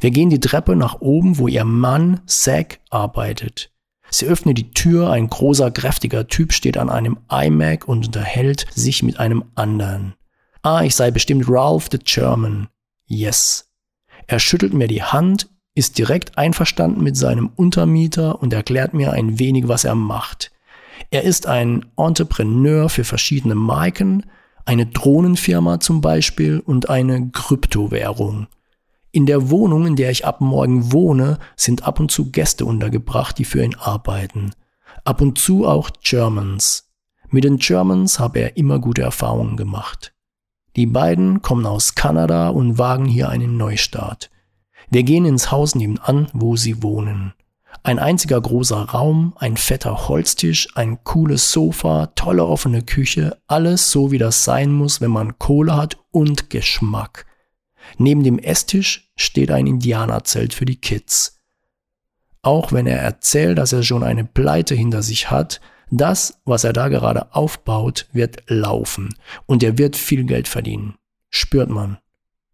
Wir 0.00 0.10
gehen 0.10 0.28
die 0.28 0.40
Treppe 0.40 0.76
nach 0.76 1.00
oben, 1.00 1.38
wo 1.38 1.48
ihr 1.48 1.64
Mann 1.64 2.20
Zack 2.26 2.80
arbeitet. 2.90 3.72
Sie 4.10 4.26
öffnet 4.26 4.58
die 4.58 4.70
Tür, 4.70 5.10
ein 5.10 5.28
großer, 5.28 5.70
kräftiger 5.70 6.28
Typ 6.28 6.52
steht 6.52 6.76
an 6.76 6.90
einem 6.90 7.18
iMac 7.30 7.88
und 7.88 8.06
unterhält 8.06 8.66
sich 8.74 9.02
mit 9.02 9.18
einem 9.18 9.44
anderen. 9.54 10.14
Ah, 10.62 10.82
ich 10.82 10.94
sei 10.94 11.10
bestimmt 11.10 11.46
Ralph 11.48 11.88
the 11.90 11.98
German. 11.98 12.68
Yes. 13.06 13.70
Er 14.26 14.38
schüttelt 14.38 14.74
mir 14.74 14.88
die 14.88 15.02
Hand, 15.02 15.48
ist 15.74 15.98
direkt 15.98 16.36
einverstanden 16.36 17.02
mit 17.02 17.16
seinem 17.16 17.50
Untermieter 17.54 18.42
und 18.42 18.52
erklärt 18.52 18.94
mir 18.94 19.12
ein 19.12 19.38
wenig, 19.38 19.68
was 19.68 19.84
er 19.84 19.94
macht. 19.94 20.50
Er 21.10 21.22
ist 21.22 21.46
ein 21.46 21.86
Entrepreneur 21.96 22.88
für 22.88 23.04
verschiedene 23.04 23.54
Marken, 23.54 24.26
eine 24.64 24.86
Drohnenfirma 24.86 25.80
zum 25.80 26.00
Beispiel 26.00 26.60
und 26.60 26.90
eine 26.90 27.30
Kryptowährung. 27.30 28.48
In 29.12 29.24
der 29.24 29.48
Wohnung, 29.48 29.86
in 29.86 29.96
der 29.96 30.10
ich 30.10 30.26
ab 30.26 30.40
morgen 30.40 30.92
wohne, 30.92 31.38
sind 31.56 31.84
ab 31.84 31.98
und 32.00 32.10
zu 32.10 32.30
Gäste 32.30 32.66
untergebracht, 32.66 33.38
die 33.38 33.44
für 33.44 33.64
ihn 33.64 33.76
arbeiten. 33.76 34.50
Ab 35.04 35.22
und 35.22 35.38
zu 35.38 35.66
auch 35.66 35.90
Germans. 36.02 36.90
Mit 37.30 37.44
den 37.44 37.56
Germans 37.56 38.18
habe 38.18 38.40
er 38.40 38.56
immer 38.58 38.78
gute 38.78 39.02
Erfahrungen 39.02 39.56
gemacht. 39.56 40.12
Die 40.76 40.86
beiden 40.86 41.42
kommen 41.42 41.66
aus 41.66 41.94
Kanada 41.94 42.48
und 42.48 42.78
wagen 42.78 43.06
hier 43.06 43.28
einen 43.28 43.56
Neustart. 43.56 44.30
Wir 44.90 45.02
gehen 45.02 45.24
ins 45.24 45.50
Haus 45.50 45.74
nebenan, 45.74 46.28
wo 46.32 46.56
sie 46.56 46.82
wohnen. 46.82 47.34
Ein 47.82 47.98
einziger 47.98 48.40
großer 48.40 48.76
Raum, 48.76 49.34
ein 49.38 49.56
fetter 49.56 50.08
Holztisch, 50.08 50.68
ein 50.74 51.02
cooles 51.04 51.52
Sofa, 51.52 52.06
tolle 52.14 52.44
offene 52.44 52.82
Küche, 52.82 53.38
alles 53.46 53.90
so 53.90 54.10
wie 54.10 54.18
das 54.18 54.44
sein 54.44 54.72
muss, 54.72 55.00
wenn 55.00 55.10
man 55.10 55.38
Kohle 55.38 55.76
hat 55.76 55.98
und 56.10 56.50
Geschmack. 56.50 57.26
Neben 57.96 58.24
dem 58.24 58.38
Esstisch 58.38 59.10
steht 59.16 59.50
ein 59.50 59.66
Indianerzelt 59.66 60.52
für 60.54 60.64
die 60.64 60.80
Kids. 60.80 61.40
Auch 62.42 62.72
wenn 62.72 62.86
er 62.86 62.98
erzählt, 62.98 63.58
dass 63.58 63.72
er 63.72 63.82
schon 63.82 64.02
eine 64.02 64.24
Pleite 64.24 64.74
hinter 64.74 65.02
sich 65.02 65.30
hat, 65.30 65.60
das, 65.90 66.40
was 66.44 66.64
er 66.64 66.72
da 66.72 66.88
gerade 66.88 67.34
aufbaut, 67.34 68.06
wird 68.12 68.42
laufen 68.48 69.14
und 69.46 69.62
er 69.62 69.78
wird 69.78 69.96
viel 69.96 70.24
Geld 70.24 70.48
verdienen. 70.48 70.96
Spürt 71.30 71.70
man. 71.70 71.98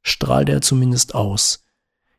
Strahlt 0.03 0.49
er 0.49 0.61
zumindest 0.61 1.15
aus. 1.15 1.65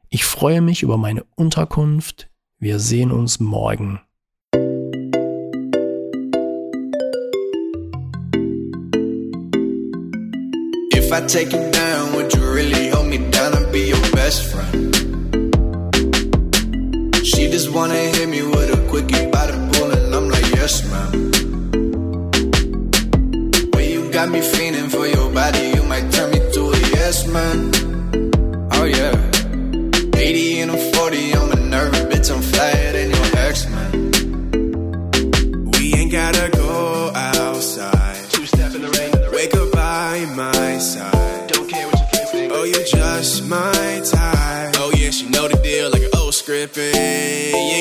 Ich 0.09 0.25
freue 0.25 0.61
mich 0.61 0.83
über 0.83 0.97
meine 0.97 1.23
Unterkunft. 1.35 2.29
Wir 2.57 2.79
sehen 2.79 3.11
uns 3.11 3.39
morgen. 3.39 3.99
If 10.93 11.11
I 11.11 11.21
take 11.27 11.53
you 11.53 11.71
down, 11.71 12.13
would 12.15 12.33
you 12.33 12.41
really 12.41 12.89
hold 12.89 13.07
me 13.07 13.19
down 13.29 13.53
and 13.53 13.71
be 13.71 13.89
your 13.89 14.01
best 14.13 14.43
friend? 14.51 14.95
She 17.23 17.49
just 17.49 17.71
wanna 17.73 17.93
hit 17.93 18.29
me 18.29 18.41
with 18.41 18.73
a 18.73 18.84
got 24.15 24.29
me 24.29 24.39
feeling 24.39 24.87
for 24.87 25.05
your 25.05 25.29
body, 25.33 25.73
you 25.75 25.83
might 25.83 26.09
turn 26.09 26.31
me 26.31 26.39
to 26.53 26.69
a 26.71 26.79
yes, 26.95 27.27
man. 27.27 27.74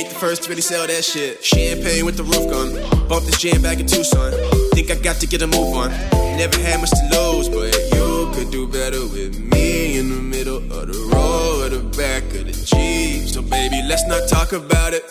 Ain't 0.04 0.12
the 0.12 0.20
first 0.20 0.42
to 0.44 0.48
really 0.48 0.62
sell 0.62 0.86
that 0.86 1.04
shit. 1.04 1.44
Champagne 1.44 2.04
with 2.04 2.16
the 2.16 2.24
roof 2.24 2.44
gun. 2.50 3.08
Bought 3.08 3.22
this 3.24 3.38
jam 3.38 3.62
back 3.62 3.80
in 3.80 3.86
Tucson. 3.86 4.32
Think 4.72 4.90
I 4.90 4.96
got 4.96 5.16
to 5.16 5.26
get 5.26 5.42
a 5.42 5.46
move 5.46 5.74
on. 5.74 5.90
Never 6.36 6.58
had 6.58 6.80
much 6.80 6.90
to 6.90 7.04
lose, 7.12 7.48
but 7.48 7.72
you 7.94 8.30
could 8.34 8.50
do 8.50 8.66
better 8.66 9.00
with 9.00 9.38
me 9.38 9.98
in 9.98 10.10
the 10.10 10.20
middle 10.20 10.56
of 10.56 10.88
the 10.88 10.98
road 11.12 11.72
or 11.72 11.76
the 11.76 11.96
back 11.96 12.22
of 12.34 12.44
the 12.46 12.52
Jeep. 12.52 13.28
So, 13.28 13.42
baby, 13.42 13.82
let's 13.86 14.06
not 14.06 14.28
talk 14.28 14.52
about 14.52 14.92
it. 14.92 15.04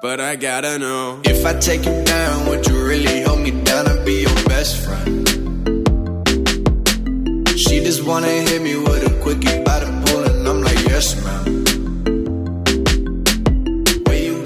But 0.00 0.20
I 0.20 0.36
gotta 0.36 0.78
know. 0.78 1.20
If 1.24 1.44
I 1.44 1.54
take 1.54 1.84
you 1.84 2.04
down, 2.04 2.48
would 2.48 2.66
you 2.66 2.84
really 2.84 3.22
hold 3.22 3.40
me 3.40 3.50
down 3.62 3.88
and 3.88 4.04
be 4.04 4.22
your 4.22 4.34
best 4.46 4.84
friend? 4.84 5.28
She 7.58 7.80
just 7.80 8.04
wanna 8.04 8.28
hit 8.28 8.62
me 8.62 8.76
with 8.76 9.12
a 9.12 9.22
quickie 9.22 9.62
by 9.64 9.80
the 9.80 9.90
pool, 10.06 10.24
and 10.24 10.48
I'm 10.48 10.62
like, 10.62 10.78
yes, 10.86 11.22
ma'am. 11.22 11.47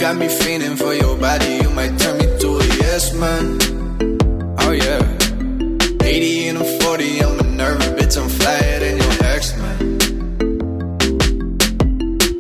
Got 0.03 0.16
me 0.16 0.26
feeling 0.26 0.74
for 0.74 0.92
your 0.92 1.16
body, 1.16 1.61
you 1.62 1.70
might 1.70 1.96
turn 1.96 2.18
me 2.18 2.26
to 2.40 2.48
a 2.59 2.64
yes, 2.82 3.14
man. 3.14 3.57
Oh, 4.59 4.72
yeah. 4.72 4.98
80 6.03 6.48
and 6.48 6.59
I'm 6.59 6.80
40, 6.80 7.20
I'm 7.22 7.38
a 7.38 7.42
nervous 7.44 7.86
bitch, 7.90 8.20
I'm 8.20 8.28
flyer 8.28 8.80
than 8.80 8.96
your 8.98 9.24
ex, 9.32 9.57
man. 9.57 9.98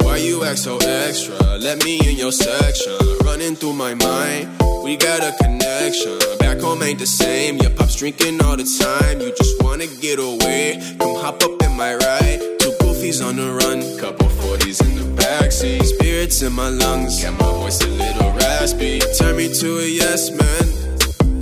Why 0.02 0.16
you 0.16 0.42
act 0.42 0.58
so 0.58 0.76
extra? 0.78 1.36
Let 1.58 1.84
me 1.84 2.00
in 2.00 2.16
your 2.16 2.32
section. 2.32 2.98
Running 3.24 3.54
through 3.54 3.74
my 3.74 3.94
mind, 3.94 4.48
we 4.82 4.96
got 4.96 5.20
a 5.22 5.32
connection. 5.44 6.18
Back 6.40 6.58
home 6.58 6.82
ain't 6.82 6.98
the 6.98 7.06
same. 7.06 7.58
Your 7.58 7.70
pop's 7.70 7.94
drinking 7.94 8.42
all 8.42 8.56
the 8.56 8.66
time. 8.82 9.20
You 9.20 9.32
just 9.38 9.62
wanna 9.62 9.86
get 9.86 10.18
away. 10.18 10.82
Come 10.98 11.14
hop 11.14 11.40
up 11.44 11.62
in 11.62 11.76
my 11.76 11.94
ride. 11.94 12.61
Goofies 13.02 13.26
on 13.26 13.34
the 13.34 13.50
run, 13.50 13.80
couple 13.98 14.28
40s 14.28 14.80
in 14.86 14.94
the 14.94 15.22
backseat. 15.22 15.82
Spirits 15.82 16.42
in 16.42 16.52
my 16.52 16.68
lungs, 16.68 17.20
got 17.20 17.32
my 17.32 17.50
voice 17.58 17.82
a 17.82 17.88
little 17.88 18.30
raspy. 18.30 19.00
Turn 19.18 19.36
me 19.36 19.52
to 19.52 19.78
a 19.78 19.88
yes 19.88 20.30
man. 20.30 20.64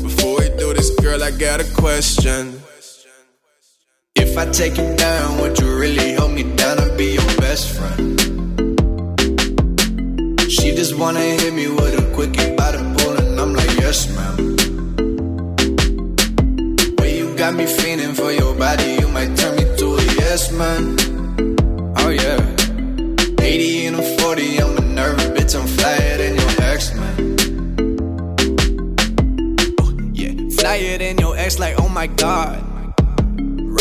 Before 0.02 0.38
we 0.38 0.48
do 0.56 0.72
this, 0.72 0.88
girl, 1.00 1.22
I 1.22 1.30
got 1.32 1.60
a 1.60 1.64
question. 1.74 2.62
If 4.14 4.38
I 4.38 4.46
take 4.46 4.78
you 4.78 4.96
down, 4.96 5.38
would 5.42 5.58
you 5.58 5.78
really 5.78 6.14
hold 6.14 6.32
me 6.32 6.44
down 6.56 6.78
and 6.78 6.96
be 6.96 7.12
your 7.20 7.30
best 7.36 7.68
friend? 7.76 8.18
She 10.50 10.74
just 10.74 10.96
wanna 10.96 11.20
hit 11.20 11.52
me 11.52 11.68
with 11.68 11.94
a 12.00 12.10
quickie 12.14 12.56
by 12.56 12.72
the 12.72 12.82
pool, 12.96 13.18
and 13.18 13.38
I'm 13.38 13.52
like, 13.52 13.76
yes, 13.76 14.08
ma'am. 14.16 14.56
You 17.04 17.36
got 17.36 17.52
me 17.52 17.66
feeling 17.66 18.14
for 18.14 18.32
your 18.32 18.54
body, 18.54 18.96
you 19.00 19.08
might 19.08 19.36
turn 19.36 19.56
me 19.56 19.64
to 19.76 19.96
a 19.96 20.02
yes, 20.24 20.50
man. 20.52 21.19
Oh, 23.50 23.54
yeah. 23.54 23.60
80 23.60 23.86
and 23.86 23.96
I'm 23.96 24.18
40, 24.18 24.58
I'm 24.60 24.76
a 24.76 24.80
nervous 24.80 25.26
bitch, 25.26 25.60
I'm 25.60 25.66
flyer 25.66 26.18
than 26.18 26.36
your 26.36 26.62
ex, 26.62 26.94
man. 26.94 27.36
Oh, 29.80 29.90
yeah. 30.12 30.32
Flyer 30.60 30.98
than 30.98 31.18
your 31.18 31.36
ex, 31.36 31.58
like, 31.58 31.74
oh 31.80 31.88
my 31.88 32.06
god. 32.06 32.64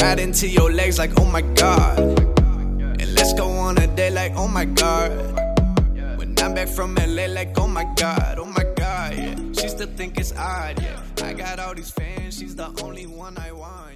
Right 0.02 0.20
into 0.20 0.48
your 0.48 0.72
legs, 0.72 0.98
like, 0.98 1.12
oh 1.20 1.26
my 1.26 1.42
god. 1.42 2.00
And 2.00 3.14
let's 3.14 3.34
go 3.34 3.48
on 3.50 3.78
a 3.78 3.88
date, 3.88 4.14
like, 4.14 4.34
oh 4.36 4.48
my 4.48 4.66
god. 4.66 5.12
When 6.18 6.36
I'm 6.40 6.54
back 6.56 6.68
from 6.68 6.96
LA, 6.96 7.28
like, 7.28 7.58
oh 7.60 7.68
my 7.68 7.86
god, 7.96 8.40
oh 8.40 8.46
my 8.46 8.66
god, 8.76 9.14
yeah. 9.16 9.36
She 9.54 9.70
still 9.70 9.88
think 9.96 10.18
it's 10.20 10.34
odd, 10.36 10.82
yeah. 10.82 11.00
I 11.24 11.34
got 11.34 11.60
all 11.60 11.76
these 11.76 11.92
fans, 11.92 12.38
she's 12.40 12.56
the 12.56 12.72
only 12.82 13.06
one 13.06 13.38
I 13.38 13.52
want. 13.52 13.89